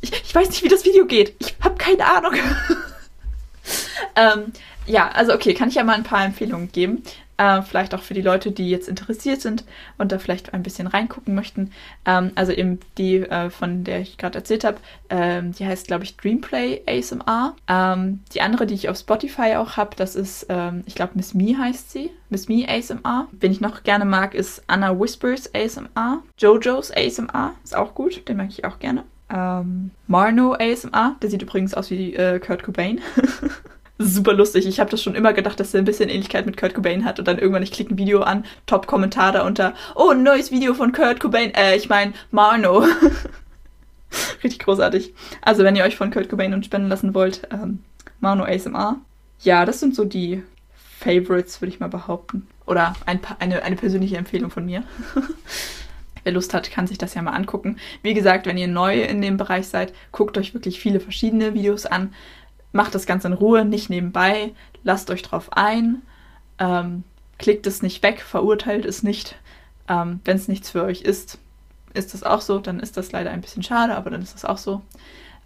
[0.00, 1.34] ich, ich weiß nicht, wie das Video geht.
[1.38, 2.34] Ich habe keine Ahnung.
[4.16, 4.52] ähm,
[4.86, 7.02] ja, also okay, kann ich ja mal ein paar Empfehlungen geben.
[7.40, 9.64] Äh, vielleicht auch für die Leute, die jetzt interessiert sind
[9.96, 11.72] und da vielleicht ein bisschen reingucken möchten.
[12.04, 14.76] Ähm, also eben die, äh, von der ich gerade erzählt habe,
[15.08, 17.56] ähm, die heißt, glaube ich, Dreamplay ASMR.
[17.66, 21.32] Ähm, die andere, die ich auf Spotify auch habe, das ist, ähm, ich glaube, Miss
[21.32, 22.10] Me heißt sie.
[22.28, 23.28] Miss Me ASMR.
[23.32, 26.22] Wen ich noch gerne mag, ist Anna Whispers ASMR.
[26.36, 31.16] Jojo's ASMR ist auch gut, den mag ich auch gerne ähm, Marno ASMR.
[31.22, 33.00] Der sieht übrigens aus wie äh, Kurt Cobain.
[34.00, 34.66] super lustig.
[34.66, 37.18] Ich habe das schon immer gedacht, dass er ein bisschen Ähnlichkeit mit Kurt Cobain hat
[37.18, 40.74] und dann irgendwann ich klicke ein Video an, Top-Kommentar da unter, oh, ein neues Video
[40.74, 42.84] von Kurt Cobain, äh, ich meine Marno.
[44.42, 45.14] Richtig großartig.
[45.42, 47.80] Also wenn ihr euch von Kurt Cobain entspenden lassen wollt, ähm,
[48.20, 48.96] Marno ASMR.
[49.42, 50.42] Ja, das sind so die
[50.98, 52.46] Favorites, würde ich mal behaupten.
[52.66, 54.82] Oder ein, eine, eine persönliche Empfehlung von mir.
[56.24, 57.76] Wer Lust hat, kann sich das ja mal angucken.
[58.02, 61.86] Wie gesagt, wenn ihr neu in dem Bereich seid, guckt euch wirklich viele verschiedene Videos
[61.86, 62.12] an.
[62.72, 64.52] Macht das Ganze in Ruhe, nicht nebenbei.
[64.84, 66.02] Lasst euch drauf ein.
[66.58, 67.04] Ähm,
[67.38, 69.36] klickt es nicht weg, verurteilt es nicht.
[69.88, 71.38] Ähm, wenn es nichts für euch ist,
[71.94, 72.58] ist das auch so.
[72.58, 74.82] Dann ist das leider ein bisschen schade, aber dann ist das auch so.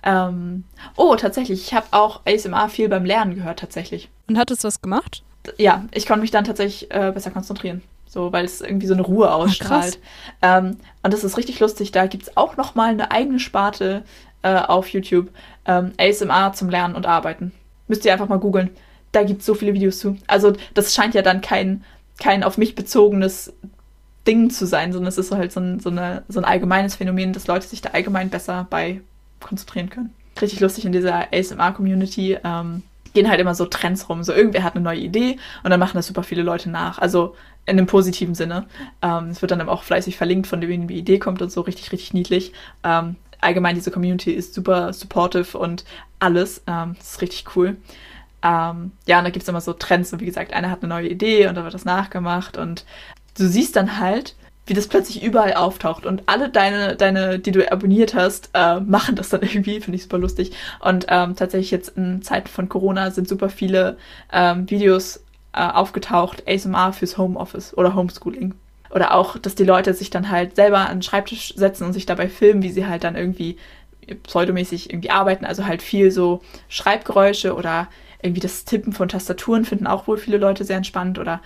[0.03, 0.65] Ähm,
[0.97, 4.11] oh, tatsächlich, ich habe auch ASMR viel beim Lernen gehört, tatsächlich.
[4.29, 5.23] Und hat es was gemacht?
[5.57, 7.83] Ja, ich konnte mich dann tatsächlich äh, besser konzentrieren
[8.15, 9.99] So, weil es irgendwie so eine Ruhe ausstrahlt.
[10.41, 11.91] ähm, und das ist richtig lustig.
[11.91, 14.05] Da gibt es auch nochmal eine eigene Sparte
[14.43, 15.31] äh, auf YouTube.
[15.67, 17.51] Ähm, ASMR zum Lernen und Arbeiten.
[17.89, 18.71] Müsst ihr einfach mal googeln.
[19.11, 20.17] Da gibt es so viele Videos zu.
[20.29, 21.83] Also, das scheint ja dann kein,
[22.21, 23.53] kein auf mich bezogenes
[24.29, 27.33] Ding zu sein, sondern es ist halt so ein, so, eine, so ein allgemeines Phänomen,
[27.33, 29.01] dass Leute sich da allgemein besser bei
[29.41, 30.15] konzentrieren können.
[30.41, 32.39] Richtig lustig in dieser ASMR-Community.
[32.45, 34.23] Ähm, gehen halt immer so Trends rum.
[34.23, 36.99] So irgendwer hat eine neue Idee und dann machen das super viele Leute nach.
[36.99, 37.35] Also
[37.67, 38.67] in einem positiven Sinne.
[39.03, 41.93] Ähm, es wird dann auch fleißig verlinkt, von dem die Idee kommt und so richtig,
[41.93, 42.53] richtig niedlich.
[42.83, 45.85] Ähm, allgemein diese Community ist super supportive und
[46.19, 46.63] alles.
[46.67, 47.77] Ähm, das ist richtig cool.
[48.43, 50.13] Ähm, ja, und da gibt es immer so Trends.
[50.13, 52.57] Und wie gesagt, einer hat eine neue Idee und dann wird das nachgemacht.
[52.57, 52.85] Und
[53.37, 54.35] du siehst dann halt,
[54.67, 59.17] wie das plötzlich überall auftaucht und alle deine, deine, die du abonniert hast, äh, machen
[59.17, 60.53] das dann irgendwie, finde ich super lustig.
[60.81, 63.97] Und ähm, tatsächlich jetzt in Zeiten von Corona sind super viele
[64.33, 65.24] ähm, Videos
[65.55, 68.55] äh, aufgetaucht, ASMR fürs Homeoffice oder Homeschooling.
[68.91, 72.07] Oder auch, dass die Leute sich dann halt selber an den Schreibtisch setzen und sich
[72.07, 73.57] dabei filmen, wie sie halt dann irgendwie
[74.23, 75.45] pseudomäßig irgendwie arbeiten.
[75.45, 77.89] Also halt viel so Schreibgeräusche oder
[78.23, 81.41] irgendwie das Tippen von Tastaturen finden auch wohl viele Leute sehr entspannt oder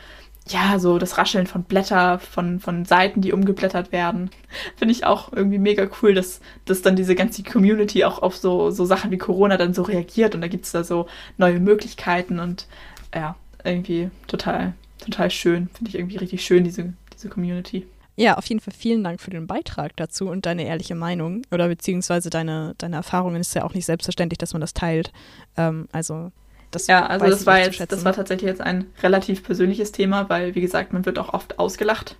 [0.47, 4.31] ja, so das Rascheln von Blätter, von, von Seiten, die umgeblättert werden.
[4.77, 8.71] Finde ich auch irgendwie mega cool, dass, dass dann diese ganze Community auch auf so,
[8.71, 11.07] so Sachen wie Corona dann so reagiert und da gibt es da so
[11.37, 12.67] neue Möglichkeiten und
[13.15, 15.69] ja, irgendwie total, total schön.
[15.75, 17.87] Finde ich irgendwie richtig schön, diese, diese Community.
[18.17, 21.69] Ja, auf jeden Fall vielen Dank für den Beitrag dazu und deine ehrliche Meinung oder
[21.69, 23.41] beziehungsweise deine, deine Erfahrungen.
[23.41, 25.13] Ist ja auch nicht selbstverständlich, dass man das teilt.
[25.57, 26.33] Ähm, also
[26.71, 30.55] das ja, also das war jetzt, das war tatsächlich jetzt ein relativ persönliches Thema, weil
[30.55, 32.17] wie gesagt, man wird auch oft ausgelacht,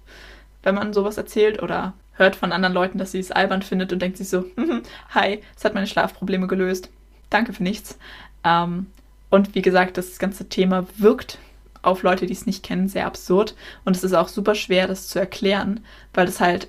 [0.63, 4.01] wenn man sowas erzählt oder hört von anderen Leuten, dass sie es albern findet und
[4.01, 4.45] denkt sich so,
[5.11, 6.91] hi, es hat meine Schlafprobleme gelöst,
[7.29, 7.99] danke für nichts.
[8.45, 8.87] Ähm,
[9.31, 11.39] und wie gesagt, das ganze Thema wirkt
[11.83, 13.55] auf Leute, die es nicht kennen, sehr absurd
[13.85, 15.81] und es ist auch super schwer, das zu erklären,
[16.15, 16.69] weil es halt,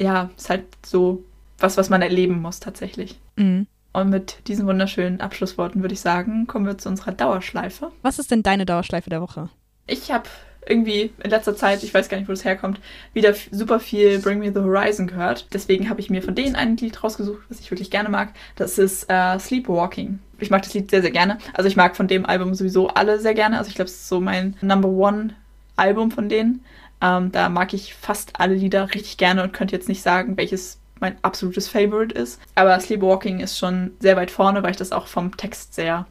[0.00, 1.22] ja, ist halt so
[1.58, 3.18] was, was man erleben muss tatsächlich.
[3.36, 3.66] Mhm.
[3.92, 7.92] Und mit diesen wunderschönen Abschlussworten würde ich sagen, kommen wir zu unserer Dauerschleife.
[8.02, 9.48] Was ist denn deine Dauerschleife der Woche?
[9.86, 10.28] Ich habe
[10.68, 12.80] irgendwie in letzter Zeit, ich weiß gar nicht, wo das herkommt,
[13.14, 15.46] wieder super viel Bring Me the Horizon gehört.
[15.52, 18.34] Deswegen habe ich mir von denen ein Lied rausgesucht, was ich wirklich gerne mag.
[18.56, 20.18] Das ist äh, Sleepwalking.
[20.38, 21.38] Ich mag das Lied sehr, sehr gerne.
[21.54, 23.58] Also ich mag von dem Album sowieso alle sehr gerne.
[23.58, 25.34] Also ich glaube, es ist so mein Number One
[25.76, 26.64] Album von denen.
[27.00, 30.78] Ähm, da mag ich fast alle Lieder richtig gerne und könnte jetzt nicht sagen, welches
[31.00, 32.40] mein absolutes Favorite ist.
[32.54, 36.06] Aber Sleepwalking ist schon sehr weit vorne, weil ich das auch vom Text sehr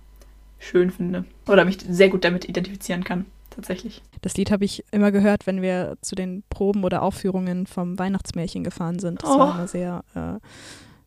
[0.60, 1.26] schön finde.
[1.48, 4.02] Oder mich sehr gut damit identifizieren kann, tatsächlich.
[4.22, 8.64] Das Lied habe ich immer gehört, wenn wir zu den Proben oder Aufführungen vom Weihnachtsmärchen
[8.64, 9.24] gefahren sind.
[9.24, 9.40] Das oh.
[9.40, 10.40] war immer sehr, äh,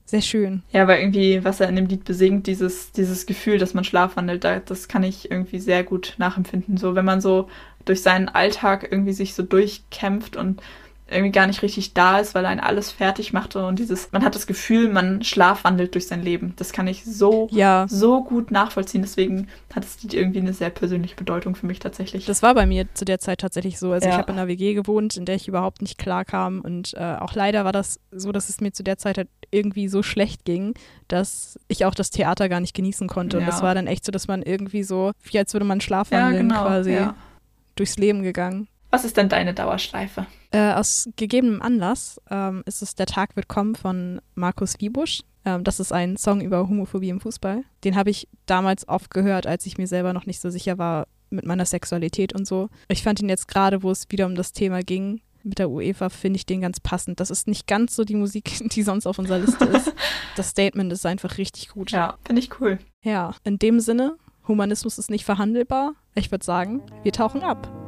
[0.09, 0.62] sehr schön.
[0.72, 4.42] Ja, weil irgendwie, was er in dem Lied besingt, dieses, dieses Gefühl, dass man schlafwandelt,
[4.42, 6.78] das kann ich irgendwie sehr gut nachempfinden.
[6.78, 7.48] So, wenn man so
[7.84, 10.62] durch seinen Alltag irgendwie sich so durchkämpft und
[11.11, 14.22] irgendwie gar nicht richtig da ist, weil er einen alles fertig macht und dieses, man
[14.22, 16.52] hat das Gefühl, man schlafwandelt durch sein Leben.
[16.56, 17.86] Das kann ich so, ja.
[17.88, 19.00] so gut nachvollziehen.
[19.00, 22.26] Deswegen hat es irgendwie eine sehr persönliche Bedeutung für mich tatsächlich.
[22.26, 23.92] Das war bei mir zu der Zeit tatsächlich so.
[23.92, 24.12] Also ja.
[24.12, 27.16] ich habe in einer WG gewohnt, in der ich überhaupt nicht klar kam und äh,
[27.18, 30.44] auch leider war das so, dass es mir zu der Zeit halt irgendwie so schlecht
[30.44, 30.74] ging,
[31.09, 33.38] dass ich auch das Theater gar nicht genießen konnte.
[33.38, 33.40] Ja.
[33.40, 36.48] Und das war dann echt so, dass man irgendwie so, wie als würde man schlafwandeln
[36.48, 36.98] genau, quasi
[37.76, 38.68] durchs Leben gegangen.
[38.91, 40.26] Was ist denn deine Dauerschleife?
[40.51, 45.22] Äh, aus gegebenem Anlass ähm, ist es Der Tag wird kommen von Markus Wiebusch.
[45.45, 47.64] Ähm, das ist ein Song über Homophobie im Fußball.
[47.84, 51.07] Den habe ich damals oft gehört, als ich mir selber noch nicht so sicher war
[51.30, 52.70] mit meiner Sexualität und so.
[52.89, 56.09] Ich fand ihn jetzt gerade, wo es wieder um das Thema ging, mit der UEFA,
[56.09, 57.20] finde ich den ganz passend.
[57.20, 59.95] Das ist nicht ganz so die Musik, die sonst auf unserer Liste ist.
[60.36, 61.91] Das Statement ist einfach richtig gut.
[61.91, 62.78] Ja, finde ich cool.
[63.03, 64.16] Ja, in dem Sinne,
[64.47, 65.95] Humanismus ist nicht verhandelbar.
[66.14, 67.88] Ich würde sagen, wir tauchen ab.